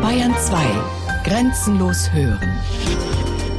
Bayern 0.00 0.34
2. 0.36 0.56
Grenzenlos 1.24 2.12
hören. 2.12 2.58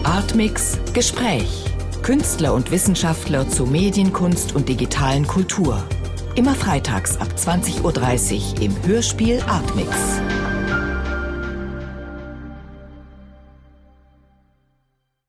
Artmix 0.03 0.77
Gespräch. 0.93 1.65
Künstler 2.01 2.53
und 2.53 2.69
Wissenschaftler 2.69 3.47
zu 3.47 3.65
Medienkunst 3.65 4.53
und 4.55 4.67
digitalen 4.67 5.25
Kultur. 5.25 5.81
Immer 6.35 6.53
freitags 6.53 7.17
ab 7.17 7.29
20.30 7.37 8.55
Uhr 8.55 8.61
im 8.61 8.85
Hörspiel 8.85 9.39
Artmix. 9.47 9.89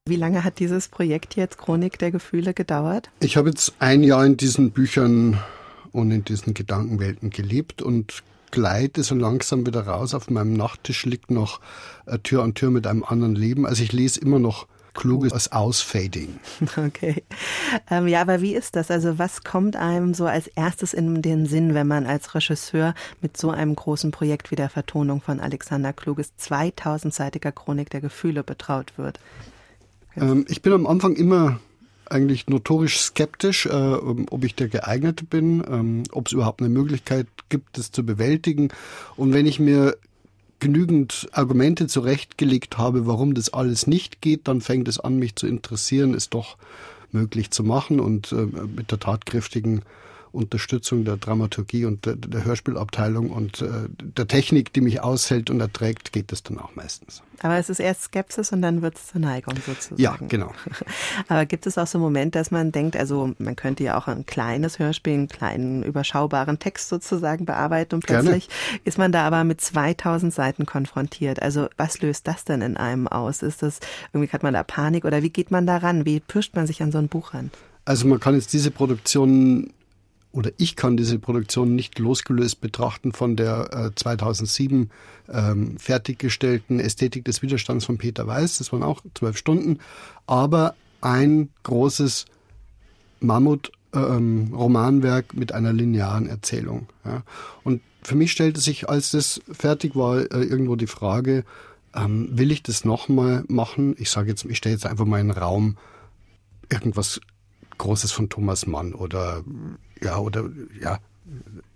Wie 0.07 0.17
lange 0.17 0.43
hat 0.43 0.59
dieses 0.59 0.89
Projekt 0.89 1.37
jetzt 1.37 1.59
Chronik 1.59 1.99
der 1.99 2.11
Gefühle 2.11 2.55
gedauert? 2.55 3.11
Ich 3.21 3.37
habe 3.37 3.51
jetzt 3.51 3.75
ein 3.79 4.03
Jahr 4.03 4.27
in 4.27 4.37
diesen 4.37 4.73
Büchern 4.73 5.39
und 5.93 6.11
in 6.11 6.25
diesen 6.25 6.55
Gedankenwelten 6.55 7.31
gelebt 7.31 7.83
und 7.83 8.23
gleite 8.51 9.03
so 9.03 9.15
langsam 9.15 9.67
wieder 9.67 9.87
raus. 9.87 10.15
Auf 10.15 10.31
meinem 10.31 10.53
Nachttisch 10.55 11.07
liegt 11.07 11.31
noch 11.31 11.61
Tür 12.23 12.43
an 12.43 12.55
Tür 12.55 12.71
mit 12.71 12.87
einem 12.87 13.05
anderen 13.05 13.35
Leben. 13.35 13.67
Also 13.67 13.83
ich 13.83 13.93
lese 13.93 14.21
immer 14.21 14.39
noch 14.39 14.67
Kluges 14.95 15.33
als 15.33 15.53
Ausfading. 15.53 16.39
Okay. 16.77 17.25
Ähm, 17.91 18.09
ja, 18.09 18.21
aber 18.21 18.41
wie 18.41 18.55
ist 18.55 18.77
das? 18.77 18.91
Also 18.91 19.19
was 19.19 19.43
kommt 19.43 19.77
einem 19.77 20.15
so 20.15 20.27
als 20.27 20.47
erstes 20.47 20.95
in 20.95 21.23
den 21.23 21.47
Sinn, 21.47 21.75
wenn 21.75 21.87
man 21.87 22.07
als 22.07 22.35
Regisseur 22.35 22.95
mit 23.21 23.37
so 23.37 23.51
einem 23.51 23.75
großen 23.75 24.11
Projekt 24.11 24.51
wie 24.51 24.57
der 24.57 24.71
Vertonung 24.71 25.21
von 25.21 25.41
Alexander 25.41 25.93
Kluges 25.93 26.33
2000-seitiger 26.41 27.53
Chronik 27.53 27.91
der 27.91 28.01
Gefühle 28.01 28.43
betraut 28.43 28.93
wird? 28.97 29.19
Ähm, 30.17 30.45
ich 30.49 30.63
bin 30.63 30.73
am 30.73 30.87
Anfang 30.87 31.17
immer 31.17 31.59
eigentlich 32.11 32.49
notorisch 32.49 32.99
skeptisch, 32.99 33.67
äh, 33.67 33.71
ob 33.71 34.45
ich 34.45 34.55
der 34.55 34.69
geeignete 34.69 35.25
bin, 35.25 35.65
ähm, 35.69 36.03
ob 36.13 36.27
es 36.27 36.33
überhaupt 36.33 36.61
eine 36.61 36.71
Möglichkeit 36.71 37.27
gibt, 37.49 37.79
das 37.79 37.91
zu 37.93 38.05
bewältigen. 38.05 38.69
Und 39.17 39.33
wenn 39.33 39.47
ich 39.47 39.59
mir 39.59 39.97
genügend 40.61 41.29
Argumente 41.33 41.87
zurechtgelegt 41.87 42.79
habe, 42.79 43.07
warum 43.07 43.35
das 43.35 43.53
alles 43.53 43.87
nicht 43.87 44.21
geht, 44.21 44.49
dann 44.49 44.61
fängt 44.61 44.89
es 44.89 44.99
an, 44.99 45.19
mich 45.19 45.37
zu 45.37 45.47
interessieren, 45.47 46.15
es 46.15 46.31
doch 46.31 46.57
möglich 47.13 47.51
zu 47.51 47.63
machen 47.65 48.01
und 48.01 48.33
äh, 48.33 48.47
mit 48.67 48.91
der 48.91 48.99
tatkräftigen 48.99 49.83
Unterstützung 50.35 51.05
der 51.05 51.17
Dramaturgie 51.17 51.85
und 51.85 52.07
der, 52.07 52.17
der 52.17 52.45
Hörspielabteilung 52.45 53.31
und 53.31 53.63
äh, 53.63 53.89
der 53.89 54.27
Technik, 54.27 54.73
die 54.73 54.81
mich 54.81 55.01
aushält 55.01 55.51
und 55.51 55.61
erträgt, 55.61 56.13
geht 56.13 56.33
es 56.33 56.43
dann 56.43 56.59
auch 56.59 56.75
meistens. 56.75 57.23
Aber 57.41 57.57
es 57.57 57.69
ist 57.69 57.81
erst 57.81 58.05
Skepsis 58.05 58.53
und 58.53 58.63
dann 58.63 58.83
wird 58.83 58.97
es 58.97 59.09
zur 59.09 59.21
Neigung 59.21 59.55
sozusagen. 59.65 60.01
Ja, 60.01 60.17
genau. 60.29 60.53
Aber 61.29 61.47
gibt 61.47 61.67
es 61.67 61.79
auch 61.79 61.87
so 61.87 61.99
einen 61.99 62.05
Moment, 62.05 62.35
dass 62.35 62.51
man 62.51 62.73
denkt, 62.73 62.97
also 62.97 63.35
man 63.39 63.57
könnte 63.57 63.85
ja 63.85 63.99
auch 63.99 64.09
ein 64.09 64.27
kleines 64.27 64.79
Hörspiel, 64.79 65.15
einen 65.15 65.29
kleinen 65.29 65.83
überschaubaren 65.83 66.59
Text 66.59 66.89
sozusagen 66.89 67.45
bearbeiten 67.45 67.97
und 67.97 68.07
plötzlich 68.07 68.49
Gerne. 68.49 68.81
ist 68.85 68.99
man 68.99 69.13
da 69.13 69.27
aber 69.27 69.45
mit 69.45 69.61
2000 69.61 70.33
Seiten 70.33 70.67
konfrontiert. 70.67 71.43
Also 71.43 71.69
was 71.77 72.01
löst 72.01 72.27
das 72.27 72.45
denn 72.45 72.63
in 72.63 72.77
einem 72.77 73.09
aus? 73.09 73.43
Ist 73.43 73.63
das, 73.63 73.81
irgendwie 74.13 74.33
hat 74.33 74.43
man 74.43 74.55
da 74.55 74.63
Panik 74.63 75.05
oder 75.05 75.23
wie 75.23 75.31
geht 75.31 75.51
man 75.51 75.67
da 75.67 75.79
ran? 75.79 76.05
Wie 76.05 76.21
pirscht 76.21 76.55
man 76.57 76.67
sich 76.67 76.83
an 76.83 76.93
so 76.93 76.99
ein 76.99 77.09
Buch 77.09 77.35
ran? 77.35 77.51
Also 77.85 78.07
man 78.07 78.21
kann 78.21 78.35
jetzt 78.35 78.53
diese 78.53 78.71
Produktion 78.71 79.71
oder 80.35 80.51
ich 80.59 80.75
kann 80.75 80.97
diese 80.97 81.21
Produktion 81.21 81.77
nicht 81.77 82.01
losgelöst 82.01 82.61
betrachten 82.61 83.13
von 83.13 83.37
der 83.37 83.71
äh, 83.73 83.95
2007 83.95 84.91
ähm, 85.33 85.79
fertiggestellten 85.79 86.81
Ästhetik 86.81 87.25
des 87.25 87.41
Widerstands 87.41 87.85
von 87.85 87.99
Peter 87.99 88.27
Weiß. 88.27 88.59
Das 88.59 88.73
waren 88.73 88.83
auch 88.83 89.01
zwölf 89.15 89.39
Stunden, 89.39 89.79
aber 90.27 90.75
ein 91.01 91.51
großes 91.63 92.25
Mammut-Romanwerk 93.21 95.27
ähm, 95.33 95.39
mit 95.39 95.53
einer 95.53 95.73
linearen 95.73 96.27
Erzählung. 96.27 96.89
Ja. 97.05 97.23
Und 97.63 97.81
für 98.03 98.17
mich 98.17 98.33
stellte 98.33 98.61
sich, 98.61 98.89
als 98.89 99.13
das 99.13 99.41
fertig 99.53 99.95
war, 99.95 100.19
äh, 100.19 100.43
irgendwo 100.43 100.75
die 100.75 100.89
Frage, 100.89 101.45
ähm, 101.95 102.29
will 102.33 102.51
ich 102.51 102.65
das 102.65 102.85
nochmal 102.85 103.45
machen? 103.47 103.95
Ich 103.99 104.11
sage 104.11 104.31
jetzt, 104.31 104.45
ich 104.45 104.57
stelle 104.57 104.75
jetzt 104.75 104.87
einfach 104.87 105.05
mal 105.05 105.21
in 105.21 105.29
den 105.29 105.39
Raum 105.39 105.77
irgendwas 106.69 107.21
Großes 107.79 108.13
von 108.13 108.29
Thomas 108.29 108.67
Mann 108.67 108.95
oder 108.95 109.43
ja, 110.03 110.19
oder 110.19 110.51
ja, 110.81 110.99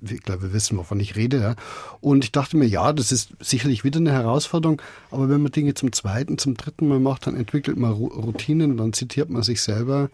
ich 0.02 0.22
glaube, 0.22 0.42
wir 0.42 0.52
wissen, 0.52 0.76
wovon 0.76 1.00
ich 1.00 1.16
rede. 1.16 1.40
Ja. 1.40 1.56
Und 2.00 2.24
ich 2.24 2.32
dachte 2.32 2.56
mir, 2.56 2.66
ja, 2.66 2.92
das 2.92 3.12
ist 3.12 3.30
sicherlich 3.40 3.84
wieder 3.84 3.98
eine 3.98 4.12
Herausforderung, 4.12 4.82
aber 5.10 5.28
wenn 5.28 5.42
man 5.42 5.52
Dinge 5.52 5.74
zum 5.74 5.92
zweiten, 5.92 6.38
zum 6.38 6.54
dritten 6.54 6.88
Mal 6.88 7.00
macht, 7.00 7.26
dann 7.26 7.36
entwickelt 7.36 7.76
man 7.76 7.92
Routinen, 7.92 8.76
dann 8.76 8.92
zitiert 8.92 9.30
man 9.30 9.42
sich 9.42 9.62
selber. 9.62 10.10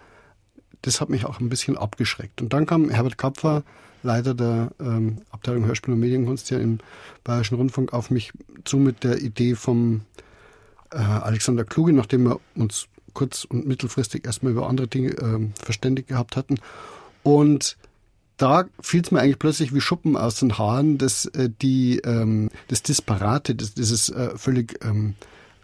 Das 0.82 1.00
hat 1.00 1.08
mich 1.08 1.24
auch 1.24 1.40
ein 1.40 1.48
bisschen 1.48 1.76
abgeschreckt. 1.76 2.42
Und 2.42 2.52
dann 2.52 2.66
kam 2.66 2.90
Herbert 2.90 3.18
Kapfer, 3.18 3.62
Leiter 4.02 4.34
der 4.34 4.70
ähm, 4.80 5.18
Abteilung 5.30 5.64
Hörspiel 5.64 5.94
und 5.94 6.00
Medienkunst 6.00 6.48
hier 6.48 6.60
im 6.60 6.78
Bayerischen 7.24 7.56
Rundfunk, 7.56 7.92
auf 7.92 8.10
mich 8.10 8.32
zu 8.64 8.76
mit 8.76 9.02
der 9.02 9.20
Idee 9.20 9.54
vom 9.54 10.02
äh, 10.92 10.98
Alexander 10.98 11.64
Kluge, 11.64 11.92
nachdem 11.92 12.24
wir 12.24 12.40
uns 12.54 12.86
kurz- 13.14 13.44
und 13.44 13.66
mittelfristig 13.66 14.26
erstmal 14.26 14.52
über 14.52 14.68
andere 14.68 14.88
Dinge 14.88 15.10
äh, 15.10 15.48
verständigt 15.62 16.08
gehabt 16.08 16.36
hatten. 16.36 16.56
Und 17.22 17.76
da 18.36 18.64
fiel 18.80 19.02
es 19.02 19.10
mir 19.10 19.20
eigentlich 19.20 19.38
plötzlich 19.38 19.72
wie 19.72 19.80
Schuppen 19.80 20.16
aus 20.16 20.36
den 20.36 20.58
Haaren, 20.58 20.98
dass 20.98 21.26
äh, 21.26 21.48
die 21.62 21.98
ähm, 22.00 22.50
das 22.68 22.82
Disparate, 22.82 23.54
das, 23.54 23.74
dieses 23.74 24.08
äh, 24.10 24.36
völlig 24.36 24.84
ähm, 24.84 25.14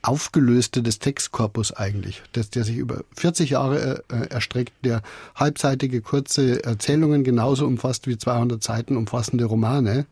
aufgelöste 0.02 0.82
des 0.82 0.98
Textkorpus 0.98 1.72
eigentlich, 1.72 2.22
das, 2.32 2.50
der 2.50 2.64
sich 2.64 2.76
über 2.76 3.04
40 3.16 3.50
Jahre 3.50 4.02
äh, 4.08 4.28
erstreckt, 4.28 4.72
der 4.84 5.02
halbseitige 5.34 6.00
kurze 6.00 6.64
Erzählungen 6.64 7.22
genauso 7.24 7.66
umfasst 7.66 8.06
wie 8.06 8.16
200 8.16 8.62
Seiten 8.62 8.96
umfassende 8.96 9.44
Romane, 9.44 10.06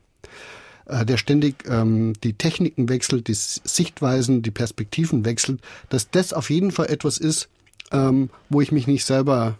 äh, 0.89 1.05
der 1.05 1.17
ständig 1.17 1.65
ähm, 1.69 2.15
die 2.25 2.33
Techniken 2.33 2.89
wechselt, 2.89 3.29
die 3.29 3.35
Sichtweisen, 3.35 4.43
die 4.43 4.51
Perspektiven 4.51 5.25
wechselt, 5.25 5.61
dass 5.89 6.11
das 6.11 6.33
auf 6.33 6.51
jeden 6.51 6.73
Fall 6.73 6.87
etwas 6.87 7.19
ist, 7.19 7.49
ähm, 7.93 8.31
wo 8.49 8.61
ich 8.61 8.73
mich 8.73 8.87
nicht 8.87 9.05
selber 9.05 9.59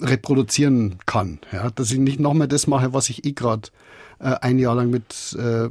reproduzieren 0.00 0.98
kann. 1.06 1.38
Ja, 1.52 1.70
dass 1.70 1.90
ich 1.90 1.98
nicht 1.98 2.20
nochmal 2.20 2.48
das 2.48 2.66
mache, 2.66 2.92
was 2.92 3.08
ich 3.08 3.24
eh 3.24 3.32
gerade 3.32 3.68
äh, 4.18 4.34
ein 4.40 4.58
Jahr 4.58 4.74
lang 4.74 4.90
mit 4.90 5.36
äh, 5.38 5.68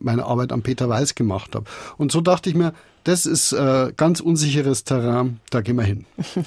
meiner 0.00 0.26
Arbeit 0.26 0.52
am 0.52 0.62
Peter 0.62 0.88
Weiß 0.88 1.14
gemacht 1.14 1.54
habe. 1.54 1.66
Und 1.96 2.12
so 2.12 2.20
dachte 2.20 2.48
ich 2.48 2.56
mir, 2.56 2.72
das 3.06 3.24
ist 3.24 3.52
äh, 3.52 3.92
ganz 3.96 4.18
unsicheres 4.18 4.82
Terrain, 4.82 5.38
da 5.50 5.60
gehen 5.60 5.76
wir 5.76 5.84
hin. 5.84 6.06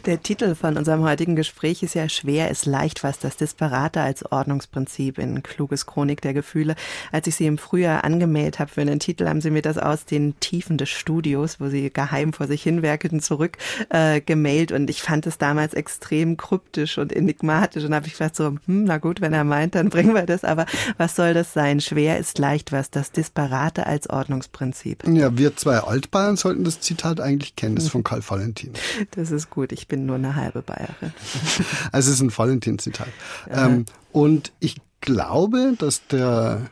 Der 0.06 0.20
Titel 0.20 0.56
von 0.56 0.76
unserem 0.76 1.04
heutigen 1.04 1.36
Gespräch 1.36 1.84
ist 1.84 1.94
ja 1.94 2.08
schwer, 2.08 2.50
ist 2.50 2.66
leicht 2.66 3.04
was, 3.04 3.20
das 3.20 3.36
Disparate 3.36 4.00
als 4.00 4.30
Ordnungsprinzip 4.30 5.18
in 5.18 5.44
Kluges 5.44 5.86
Chronik 5.86 6.20
der 6.20 6.34
Gefühle. 6.34 6.74
Als 7.12 7.28
ich 7.28 7.36
Sie 7.36 7.46
im 7.46 7.58
Frühjahr 7.58 8.02
angemeldet 8.02 8.58
habe 8.58 8.72
für 8.72 8.80
einen 8.80 8.98
Titel, 8.98 9.28
haben 9.28 9.40
Sie 9.40 9.50
mir 9.50 9.62
das 9.62 9.78
aus 9.78 10.04
den 10.04 10.38
Tiefen 10.40 10.78
des 10.78 10.88
Studios, 10.88 11.60
wo 11.60 11.68
Sie 11.68 11.92
geheim 11.92 12.32
vor 12.32 12.48
sich 12.48 12.64
hinwerkelten, 12.64 13.20
zurück 13.20 13.56
äh, 13.90 14.20
gemailt 14.20 14.72
und 14.72 14.90
ich 14.90 15.00
fand 15.00 15.28
es 15.28 15.38
damals 15.38 15.74
extrem 15.74 16.36
kryptisch 16.36 16.98
und 16.98 17.12
enigmatisch 17.12 17.84
und 17.84 17.94
habe 17.94 18.08
ich 18.08 18.14
gedacht 18.14 18.34
so, 18.34 18.56
hm, 18.66 18.84
na 18.84 18.98
gut, 18.98 19.20
wenn 19.20 19.32
er 19.32 19.44
meint, 19.44 19.76
dann 19.76 19.88
bringen 19.90 20.14
wir 20.14 20.26
das, 20.26 20.42
aber 20.42 20.66
was 20.98 21.14
soll 21.14 21.34
das 21.34 21.52
sein? 21.52 21.80
Schwer 21.80 22.18
ist 22.18 22.38
leicht 22.38 22.72
was, 22.72 22.90
das 22.90 23.12
Disparate 23.12 23.86
als 23.86 24.10
Ordnungsprinzip. 24.10 25.06
Ja, 25.06 25.38
wir 25.38 25.54
zwei 25.54 25.83
Altbayern 25.88 26.36
sollten 26.36 26.64
das 26.64 26.80
Zitat 26.80 27.20
eigentlich 27.20 27.56
kennen, 27.56 27.76
das 27.76 27.84
ist 27.84 27.90
von 27.90 28.04
Karl 28.04 28.22
Valentin. 28.26 28.72
Das 29.12 29.30
ist 29.30 29.50
gut, 29.50 29.72
ich 29.72 29.88
bin 29.88 30.06
nur 30.06 30.16
eine 30.16 30.36
halbe 30.36 30.62
Bayerin. 30.62 31.12
Also 31.92 32.10
es 32.10 32.16
ist 32.16 32.20
ein 32.22 32.36
Valentin-Zitat. 32.36 33.08
Ähm, 33.50 33.84
und 34.12 34.52
ich 34.60 34.76
glaube, 35.00 35.74
dass 35.78 36.06
der 36.08 36.70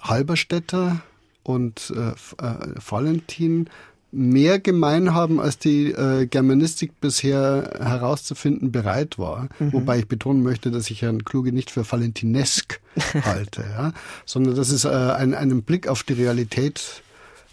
Halberstädter 0.00 1.02
und 1.42 1.92
äh, 1.96 2.10
äh, 2.44 2.74
Valentin 2.88 3.68
mehr 4.10 4.58
gemein 4.58 5.12
haben, 5.12 5.38
als 5.38 5.58
die 5.58 5.90
äh, 5.90 6.26
Germanistik 6.26 7.00
bisher 7.00 7.78
herauszufinden 7.78 8.72
bereit 8.72 9.18
war. 9.18 9.48
Mhm. 9.58 9.74
Wobei 9.74 9.98
ich 9.98 10.08
betonen 10.08 10.42
möchte, 10.42 10.70
dass 10.70 10.90
ich 10.90 11.02
Herrn 11.02 11.24
Kluge 11.24 11.52
nicht 11.52 11.70
für 11.70 11.90
valentinesk 11.90 12.80
halte, 13.22 13.62
ja? 13.62 13.92
sondern 14.24 14.54
dass 14.54 14.70
es 14.70 14.84
äh, 14.84 14.88
ein, 14.88 15.34
einen 15.34 15.62
Blick 15.62 15.88
auf 15.88 16.02
die 16.02 16.14
Realität 16.14 17.02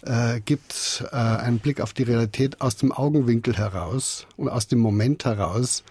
äh, 0.06 0.40
gibt 0.40 1.04
äh, 1.12 1.16
einen 1.16 1.58
Blick 1.58 1.80
auf 1.80 1.92
die 1.92 2.04
Realität 2.04 2.60
aus 2.60 2.76
dem 2.76 2.92
Augenwinkel 2.92 3.56
heraus 3.56 4.26
und 4.36 4.48
aus 4.48 4.68
dem 4.68 4.78
Moment 4.78 5.24
heraus, 5.24 5.84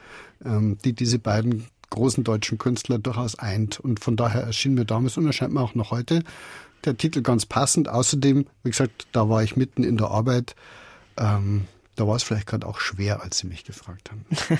ähm, 0.44 0.78
die 0.84 0.94
diese 0.94 1.20
beiden 1.20 1.68
großen 1.90 2.24
deutschen 2.24 2.58
Künstler 2.58 2.98
durchaus 2.98 3.38
eint. 3.38 3.80
Und 3.80 4.00
von 4.00 4.16
daher 4.16 4.42
erschien 4.42 4.74
mir 4.74 4.86
damals 4.86 5.18
und 5.18 5.26
erscheint 5.26 5.54
mir 5.54 5.62
auch 5.62 5.76
noch 5.76 5.92
heute 5.92 6.24
der 6.86 6.98
Titel 6.98 7.22
ganz 7.22 7.46
passend. 7.46 7.90
Außerdem, 7.90 8.46
wie 8.64 8.70
gesagt, 8.70 9.08
da 9.12 9.30
war 9.30 9.44
ich 9.44 9.56
mitten 9.56 9.84
in 9.84 9.98
der 9.98 10.08
Arbeit. 10.08 10.56
Ähm, 11.18 11.68
da 11.96 12.06
war 12.08 12.16
es 12.16 12.24
vielleicht 12.24 12.48
gerade 12.48 12.68
auch 12.68 12.80
schwer, 12.80 13.24
als 13.24 13.38
Sie 13.38 13.48
mich 13.48 13.64
gefragt 13.64 14.12
haben. 14.12 14.26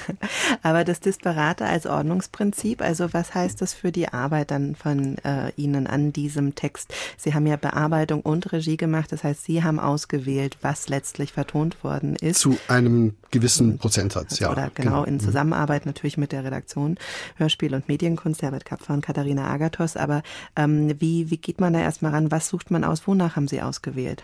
Aber 0.64 0.84
das 0.84 1.02
Disparate 1.02 1.66
als 1.66 1.86
Ordnungsprinzip, 1.86 2.82
also 2.82 3.14
was 3.14 3.36
heißt 3.36 3.62
das 3.62 3.74
für 3.74 3.92
die 3.92 4.08
Arbeit 4.08 4.52
dann 4.52 4.76
von 4.76 5.18
äh, 5.20 5.52
Ihnen 5.58 5.88
an 5.88 6.14
diesem 6.14 6.56
Text? 6.56 6.94
Sie 7.18 7.34
haben 7.34 7.46
ja 7.46 7.58
Bearbeitung 7.58 8.22
und 8.22 8.54
Regie 8.54 8.78
gemacht, 8.78 9.12
das 9.12 9.24
heißt, 9.24 9.44
Sie 9.44 9.64
haben 9.64 9.80
ausgewählt, 9.80 10.58
was 10.62 10.88
letztlich 10.88 11.34
vertont 11.34 11.84
worden 11.84 12.16
ist. 12.16 12.40
Zu 12.40 12.58
einem 12.68 13.16
gewissen 13.32 13.78
Prozentsatz, 13.80 14.40
ja. 14.40 14.52
Oder 14.52 14.72
genau, 14.74 14.92
genau. 14.92 15.04
in 15.04 15.16
mhm. 15.16 15.20
Zusammenarbeit 15.20 15.86
natürlich 15.86 16.18
mit 16.18 16.32
der 16.32 16.46
Redaktion 16.46 16.98
Hörspiel 17.36 17.76
und 17.76 17.90
Medienkunst, 17.90 18.42
Herbert 18.42 18.64
Kapfer 18.64 18.94
und 18.94 19.06
Katharina 19.06 19.50
Agathos. 19.50 19.98
Aber 19.98 20.24
ähm, 20.56 20.96
wie, 21.00 21.30
wie 21.30 21.38
geht 21.38 21.60
man 21.60 21.74
da 21.74 21.80
erstmal 21.80 22.14
ran? 22.14 22.32
Was 22.32 22.48
sucht 22.48 22.72
man 22.72 22.86
aus? 22.86 23.06
Wonach 23.08 23.36
haben 23.36 23.50
Sie 23.50 23.62
ausgewählt? 23.62 24.24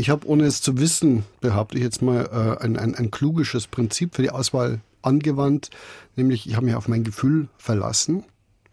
Ich 0.00 0.08
habe, 0.08 0.26
ohne 0.26 0.44
es 0.44 0.62
zu 0.62 0.78
wissen, 0.78 1.24
behaupte 1.42 1.76
ich 1.76 1.84
jetzt 1.84 2.00
mal, 2.00 2.24
äh, 2.32 2.64
ein, 2.64 2.78
ein, 2.78 2.94
ein 2.94 3.10
klugisches 3.10 3.66
Prinzip 3.66 4.14
für 4.14 4.22
die 4.22 4.30
Auswahl 4.30 4.80
angewandt, 5.02 5.68
nämlich 6.16 6.48
ich 6.48 6.56
habe 6.56 6.64
mich 6.64 6.74
auf 6.74 6.88
mein 6.88 7.04
Gefühl 7.04 7.48
verlassen. 7.58 8.24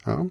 Ja. 0.06 0.26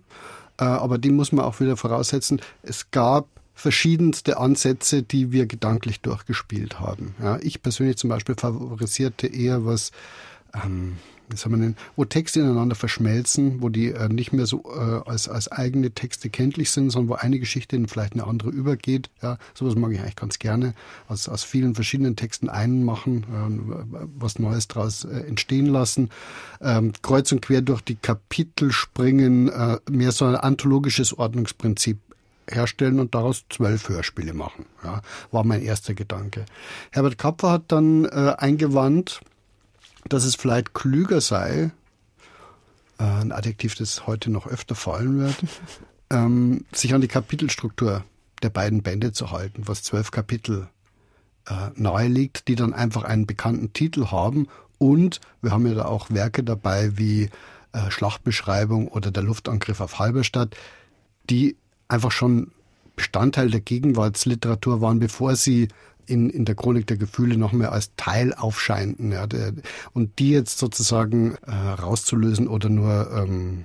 Äh, 0.58 0.64
aber 0.64 0.96
die 0.96 1.10
muss 1.10 1.32
man 1.32 1.44
auch 1.44 1.60
wieder 1.60 1.76
voraussetzen. 1.76 2.40
Es 2.62 2.90
gab 2.92 3.28
verschiedenste 3.52 4.38
Ansätze, 4.38 5.02
die 5.02 5.32
wir 5.32 5.44
gedanklich 5.44 6.00
durchgespielt 6.00 6.80
haben. 6.80 7.14
Ja, 7.22 7.38
ich 7.42 7.60
persönlich 7.60 7.98
zum 7.98 8.08
Beispiel 8.08 8.34
favorisierte 8.34 9.26
eher 9.26 9.66
was 9.66 9.92
ähm, 10.64 10.96
wie 11.28 11.36
soll 11.36 11.50
man 11.50 11.60
nennen, 11.60 11.76
wo 11.96 12.04
Texte 12.04 12.40
ineinander 12.40 12.74
verschmelzen, 12.74 13.62
wo 13.62 13.68
die 13.68 13.92
äh, 13.92 14.08
nicht 14.08 14.32
mehr 14.32 14.46
so 14.46 14.62
äh, 14.64 15.08
als, 15.08 15.28
als 15.28 15.50
eigene 15.50 15.90
Texte 15.90 16.30
kenntlich 16.30 16.70
sind, 16.70 16.90
sondern 16.90 17.08
wo 17.08 17.14
eine 17.14 17.38
Geschichte 17.38 17.76
in 17.76 17.88
vielleicht 17.88 18.14
eine 18.14 18.26
andere 18.26 18.50
übergeht. 18.50 19.10
Ja, 19.22 19.38
sowas 19.54 19.74
mag 19.74 19.92
ich 19.92 20.00
eigentlich 20.00 20.16
ganz 20.16 20.38
gerne. 20.38 20.74
Aus, 21.08 21.28
aus 21.28 21.44
vielen 21.44 21.74
verschiedenen 21.74 22.16
Texten 22.16 22.48
einen 22.48 22.84
machen, 22.84 23.24
äh, 23.24 24.06
was 24.18 24.38
Neues 24.38 24.68
daraus 24.68 25.04
äh, 25.04 25.20
entstehen 25.20 25.66
lassen. 25.66 26.10
Ähm, 26.60 26.92
kreuz 27.02 27.32
und 27.32 27.42
quer 27.42 27.62
durch 27.62 27.82
die 27.82 27.96
Kapitel 27.96 28.72
springen, 28.72 29.48
äh, 29.48 29.78
mehr 29.90 30.12
so 30.12 30.24
ein 30.24 30.36
anthologisches 30.36 31.16
Ordnungsprinzip 31.16 31.98
herstellen 32.48 33.00
und 33.00 33.14
daraus 33.14 33.44
zwölf 33.50 33.88
Hörspiele 33.88 34.32
machen. 34.32 34.66
Ja, 34.84 35.02
war 35.32 35.44
mein 35.44 35.62
erster 35.62 35.94
Gedanke. 35.94 36.46
Herbert 36.92 37.18
Kapfer 37.18 37.50
hat 37.50 37.64
dann 37.68 38.04
äh, 38.04 38.34
eingewandt, 38.38 39.20
dass 40.08 40.24
es 40.24 40.34
vielleicht 40.34 40.74
klüger 40.74 41.20
sei, 41.20 41.70
äh, 42.98 43.04
ein 43.04 43.32
Adjektiv, 43.32 43.74
das 43.74 44.06
heute 44.06 44.30
noch 44.30 44.46
öfter 44.46 44.74
fallen 44.74 45.18
wird, 45.18 45.36
ähm, 46.10 46.64
sich 46.72 46.94
an 46.94 47.00
die 47.00 47.08
Kapitelstruktur 47.08 48.04
der 48.42 48.50
beiden 48.50 48.82
Bände 48.82 49.12
zu 49.12 49.30
halten, 49.30 49.62
was 49.66 49.82
zwölf 49.82 50.10
Kapitel 50.10 50.68
äh, 51.48 51.70
nahe 51.74 52.08
liegt, 52.08 52.48
die 52.48 52.54
dann 52.54 52.74
einfach 52.74 53.04
einen 53.04 53.26
bekannten 53.26 53.72
Titel 53.72 54.06
haben. 54.06 54.48
Und 54.78 55.20
wir 55.40 55.52
haben 55.52 55.66
ja 55.66 55.74
da 55.74 55.84
auch 55.86 56.10
Werke 56.10 56.44
dabei 56.44 56.98
wie 56.98 57.30
äh, 57.72 57.90
Schlachtbeschreibung 57.90 58.88
oder 58.88 59.10
der 59.10 59.22
Luftangriff 59.22 59.80
auf 59.80 59.98
Halberstadt, 59.98 60.56
die 61.30 61.56
einfach 61.88 62.12
schon 62.12 62.52
Bestandteil 62.94 63.50
der 63.50 63.60
Gegenwartsliteratur 63.60 64.80
waren, 64.80 64.98
bevor 64.98 65.36
sie 65.36 65.68
in, 66.06 66.30
in 66.30 66.44
der 66.44 66.54
Chronik 66.54 66.86
der 66.86 66.96
Gefühle 66.96 67.36
noch 67.36 67.52
mehr 67.52 67.72
als 67.72 67.90
Teil 67.96 68.32
aufscheinten. 68.34 69.12
Ja, 69.12 69.26
der, 69.26 69.52
und 69.92 70.18
die 70.18 70.30
jetzt 70.30 70.58
sozusagen 70.58 71.36
äh, 71.46 71.52
rauszulösen 71.52 72.48
oder 72.48 72.68
nur 72.68 73.10
ähm, 73.12 73.64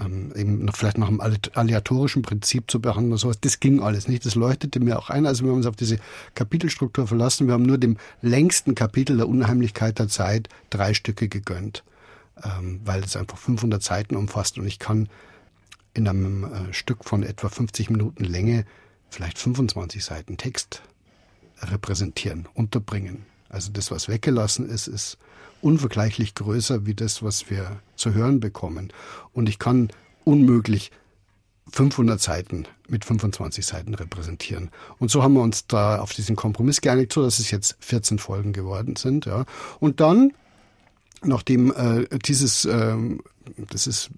ähm, 0.00 0.32
eben 0.34 0.64
noch 0.64 0.76
vielleicht 0.76 0.98
nach 0.98 1.08
einem 1.08 1.20
aleatorischen 1.20 2.22
Prinzip 2.22 2.70
zu 2.70 2.80
behandeln 2.80 3.16
sowas, 3.16 3.40
das 3.40 3.60
ging 3.60 3.80
alles 3.80 4.08
nicht. 4.08 4.26
Das 4.26 4.34
leuchtete 4.34 4.80
mir 4.80 4.98
auch 4.98 5.10
ein. 5.10 5.26
Also 5.26 5.44
wir 5.44 5.50
haben 5.50 5.58
uns 5.58 5.66
auf 5.66 5.76
diese 5.76 5.98
Kapitelstruktur 6.34 7.06
verlassen. 7.06 7.46
Wir 7.46 7.54
haben 7.54 7.64
nur 7.64 7.78
dem 7.78 7.96
längsten 8.22 8.74
Kapitel 8.74 9.16
der 9.16 9.28
Unheimlichkeit 9.28 9.98
der 9.98 10.08
Zeit 10.08 10.48
drei 10.70 10.94
Stücke 10.94 11.28
gegönnt, 11.28 11.84
ähm, 12.42 12.80
weil 12.84 13.02
es 13.02 13.16
einfach 13.16 13.38
500 13.38 13.82
Seiten 13.82 14.16
umfasst 14.16 14.58
und 14.58 14.66
ich 14.66 14.78
kann 14.78 15.08
in 15.94 16.06
einem 16.08 16.44
äh, 16.44 16.72
Stück 16.72 17.04
von 17.04 17.22
etwa 17.22 17.48
50 17.48 17.90
Minuten 17.90 18.24
Länge 18.24 18.66
vielleicht 19.08 19.38
25 19.38 20.04
Seiten 20.04 20.36
Text 20.36 20.82
repräsentieren, 21.60 22.48
unterbringen. 22.54 23.26
Also 23.48 23.70
das, 23.72 23.90
was 23.90 24.08
weggelassen 24.08 24.68
ist, 24.68 24.86
ist 24.86 25.18
unvergleichlich 25.60 26.34
größer 26.34 26.86
wie 26.86 26.94
das, 26.94 27.22
was 27.22 27.50
wir 27.50 27.80
zu 27.96 28.12
hören 28.14 28.40
bekommen. 28.40 28.92
Und 29.32 29.48
ich 29.48 29.58
kann 29.58 29.90
unmöglich 30.24 30.90
500 31.72 32.20
Seiten 32.20 32.66
mit 32.88 33.04
25 33.04 33.64
Seiten 33.66 33.94
repräsentieren. 33.94 34.70
Und 34.98 35.10
so 35.10 35.22
haben 35.22 35.34
wir 35.34 35.42
uns 35.42 35.66
da 35.66 35.98
auf 35.98 36.12
diesen 36.12 36.36
Kompromiss 36.36 36.80
geeinigt, 36.80 37.12
so 37.12 37.22
dass 37.22 37.38
es 37.38 37.50
jetzt 37.50 37.76
14 37.80 38.18
Folgen 38.18 38.52
geworden 38.52 38.96
sind. 38.96 39.26
Ja. 39.26 39.44
Und 39.80 40.00
dann, 40.00 40.32
nachdem 41.22 41.72
äh, 41.72 42.06
dieses, 42.24 42.64
äh, 42.64 42.96
das 43.70 43.86
ist, 43.86 44.10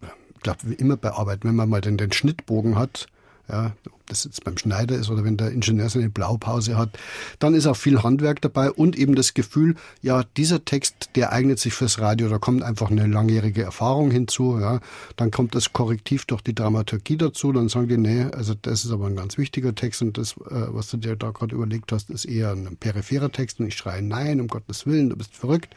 glaube, 0.43 0.58
wie 0.64 0.75
immer 0.75 0.96
bei 0.96 1.12
Arbeit, 1.12 1.44
wenn 1.44 1.56
man 1.56 1.69
mal 1.69 1.81
den, 1.81 1.96
den 1.96 2.12
Schnittbogen 2.12 2.76
hat, 2.76 3.06
ja, 3.49 3.73
das 4.09 4.25
jetzt 4.25 4.45
beim 4.45 4.57
Schneider 4.57 4.97
ist 4.97 5.11
oder 5.11 5.25
wenn 5.25 5.37
der 5.37 5.51
Ingenieur 5.51 5.89
seine 5.89 6.11
Blaupause 6.11 6.77
hat, 6.77 6.99
dann 7.39 7.55
ist 7.55 7.67
auch 7.67 7.77
viel 7.77 8.03
Handwerk 8.03 8.41
dabei 8.41 8.71
und 8.71 8.97
eben 8.97 9.15
das 9.15 9.35
Gefühl, 9.35 9.77
ja, 10.03 10.25
dieser 10.37 10.65
Text, 10.65 11.11
der 11.15 11.33
eignet 11.33 11.59
sich 11.59 11.75
fürs 11.75 11.99
Radio, 11.99 12.29
da 12.29 12.39
kommt 12.39 12.63
einfach 12.63 12.91
eine 12.91 13.07
langjährige 13.07 13.63
Erfahrung 13.63 14.11
hinzu, 14.11 14.59
ja, 14.61 14.81
dann 15.17 15.31
kommt 15.31 15.55
das 15.55 15.73
Korrektiv 15.73 16.25
durch 16.27 16.43
die 16.43 16.55
Dramaturgie 16.55 17.17
dazu, 17.17 17.53
dann 17.53 17.69
sagen 17.69 17.89
die, 17.89 17.97
nee, 17.97 18.25
also 18.25 18.55
das 18.61 18.85
ist 18.85 18.91
aber 18.91 19.07
ein 19.07 19.17
ganz 19.17 19.39
wichtiger 19.39 19.75
Text 19.75 20.03
und 20.03 20.19
das, 20.19 20.33
äh, 20.33 20.67
was 20.69 20.91
du 20.91 20.97
dir 20.97 21.17
da 21.17 21.31
gerade 21.31 21.55
überlegt 21.55 21.93
hast, 21.93 22.11
ist 22.11 22.25
eher 22.25 22.53
ein 22.53 22.77
peripherer 22.77 23.31
Text 23.31 23.61
und 23.61 23.67
ich 23.67 23.77
schreie, 23.77 24.03
nein, 24.03 24.41
um 24.41 24.49
Gottes 24.49 24.87
Willen, 24.87 25.11
du 25.11 25.17
bist 25.17 25.37
verrückt. 25.37 25.75